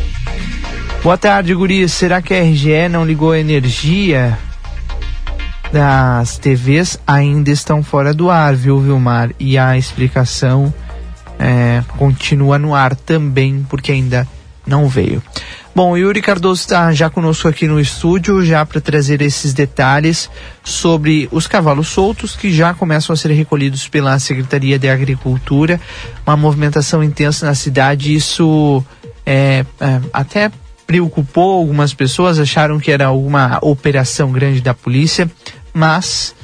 [1.02, 1.94] Boa tarde, Gurias.
[1.94, 4.38] Será que a RGE não ligou a energia?
[5.72, 9.32] Das TVs ainda estão fora do ar, viu, Vilmar?
[9.40, 10.72] E a explicação
[11.40, 14.28] é, continua no ar também, porque ainda
[14.66, 15.22] não veio.
[15.76, 20.30] Bom, Yuri Cardoso está já conosco aqui no estúdio, já para trazer esses detalhes
[20.64, 25.82] sobre os cavalos soltos que já começam a ser recolhidos pela Secretaria de Agricultura.
[26.28, 28.86] Uma movimentação intensa na cidade, isso
[29.26, 30.52] é, é, até
[30.86, 35.30] preocupou algumas pessoas, acharam que era alguma operação grande da polícia,
[35.74, 36.36] mas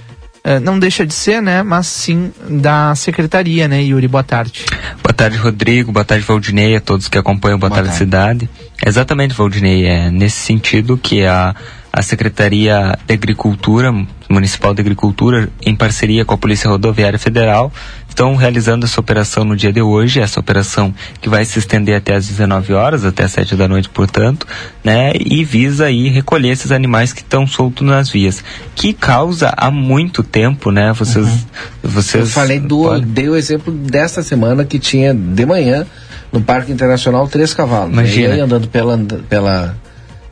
[0.61, 1.63] não deixa de ser, né?
[1.63, 4.07] Mas sim da secretaria, né, Yuri?
[4.07, 4.65] Boa tarde.
[5.03, 5.91] Boa tarde, Rodrigo.
[5.91, 8.49] Boa tarde, Valdinei, a todos que acompanham Boa, Boa tarde, tarde Cidade.
[8.85, 9.85] Exatamente, Valdinei.
[9.85, 11.55] É nesse sentido que a,
[11.91, 13.93] a Secretaria de Agricultura,
[14.29, 17.71] Municipal de Agricultura, em parceria com a Polícia Rodoviária Federal,
[18.19, 22.13] estão realizando essa operação no dia de hoje, essa operação que vai se estender até
[22.13, 24.45] às 19 horas, até às 7 da noite, portanto,
[24.83, 28.43] né, e visa aí recolher esses animais que estão soltos nas vias,
[28.75, 31.25] que causa há muito tempo, né, vocês...
[31.25, 31.39] Uhum.
[31.81, 33.05] vocês Eu falei do, pode...
[33.05, 35.87] dei o exemplo desta semana que tinha de manhã
[36.29, 37.93] no Parque Internacional três cavalos.
[37.93, 38.27] Imagina.
[38.27, 38.97] E aí andando pela,
[39.29, 39.77] pela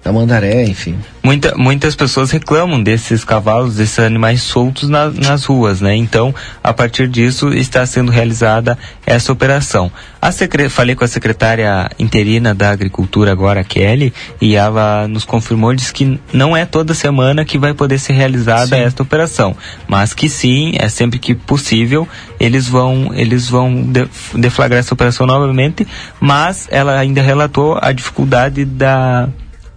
[0.07, 0.97] Tamandaré, enfim.
[1.21, 5.93] Muita, muitas pessoas reclamam desses cavalos, desses animais soltos na, nas ruas, né?
[5.97, 9.91] Então, a partir disso, está sendo realizada essa operação.
[10.21, 10.69] A secre...
[10.69, 16.17] Falei com a secretária interina da Agricultura agora, Kelly, e ela nos confirmou, disse que
[16.31, 18.81] não é toda semana que vai poder ser realizada sim.
[18.81, 19.57] esta operação,
[19.89, 22.07] mas que sim, é sempre que possível,
[22.39, 23.85] eles vão, eles vão
[24.33, 25.85] deflagrar essa operação novamente,
[26.17, 29.27] mas ela ainda relatou a dificuldade da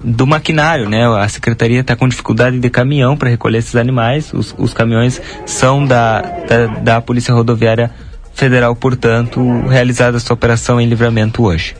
[0.03, 1.07] do maquinário, né?
[1.07, 4.33] A secretaria está com dificuldade de caminhão para recolher esses animais.
[4.33, 7.91] Os, os caminhões são da, da, da, Polícia Rodoviária
[8.33, 11.77] Federal, portanto, realizada essa operação em livramento hoje.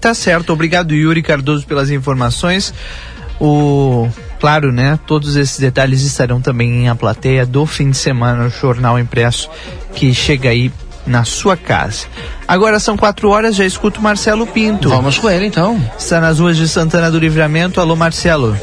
[0.00, 0.52] Tá certo.
[0.52, 2.72] Obrigado, Yuri Cardoso, pelas informações.
[3.40, 4.08] O
[4.40, 4.98] claro, né?
[5.06, 9.50] Todos esses detalhes estarão também em a plateia do fim de semana no jornal impresso
[9.94, 10.72] que chega aí
[11.08, 12.06] na sua casa.
[12.46, 14.88] Agora são quatro horas, já escuto Marcelo Pinto.
[14.88, 15.82] Vamos com ele então.
[15.98, 17.80] Está nas ruas de Santana do Livramento.
[17.80, 18.56] Alô, Marcelo.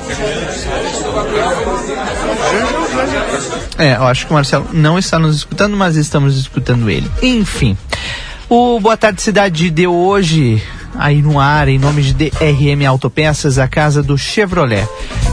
[3.78, 7.12] É, eu acho que o Marcelo não está nos escutando, mas estamos escutando ele.
[7.22, 7.78] Enfim.
[8.48, 10.64] O Boa Tarde Cidade de hoje,
[10.98, 14.88] aí no ar, em nome de DRM Autopeças, a casa do Chevrolet.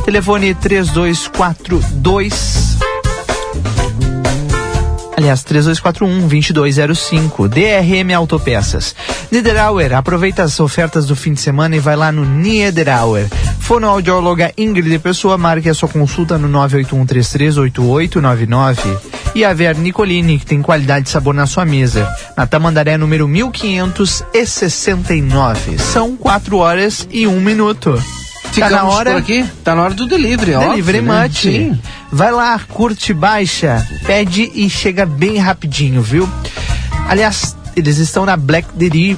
[0.05, 2.82] Telefone 3242
[5.23, 7.47] Aliás, 3241-2205.
[7.47, 8.97] DRM Autopeças.
[9.31, 13.29] Niederauer, aproveita as ofertas do fim de semana e vai lá no Niederauer.
[13.61, 18.79] Fonoaudióloga Ingrid Pessoa, marque a sua consulta no 981338899.
[19.37, 22.13] E a Ver Nicolini, que tem qualidade e sabor na sua mesa.
[22.37, 25.79] Na Tamandaré, número 1569.
[25.79, 28.22] São 4 horas e 1 minuto.
[28.53, 29.11] Ficamos tá na hora...
[29.13, 29.45] por aqui?
[29.65, 30.61] Tá na hora do delivery, ó.
[30.61, 31.45] Delivery óbvio, Much.
[31.45, 31.79] Né?
[32.11, 36.29] Vai lá, curte, baixa, pede e chega bem rapidinho, viu?
[37.09, 38.69] Aliás, eles estão na Black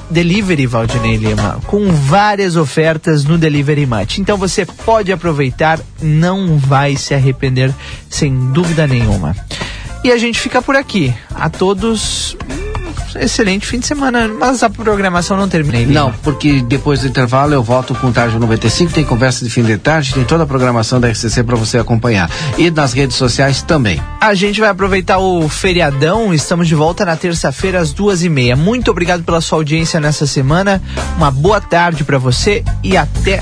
[0.09, 4.19] Delivery, Valdinei Lima, com várias ofertas no Delivery Much.
[4.19, 7.73] Então você pode aproveitar, não vai se arrepender,
[8.09, 9.35] sem dúvida nenhuma.
[10.03, 11.13] E a gente fica por aqui.
[11.33, 12.37] A todos,
[13.19, 15.85] excelente fim de semana, mas a programação não terminei.
[15.85, 19.63] Não, porque depois do intervalo eu volto com o Tarde 95, tem conversa de fim
[19.63, 22.29] de tarde, tem toda a programação da RCC para você acompanhar.
[22.57, 24.01] E nas redes sociais também.
[24.19, 28.55] A gente vai aproveitar o feriadão, estamos de volta na terça-feira às duas e meia.
[28.55, 30.81] Muito obrigado pela sua audiência nessa semana,
[31.17, 33.39] uma boa tarde para você e até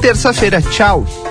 [0.00, 0.62] terça-feira.
[0.62, 1.27] Tchau!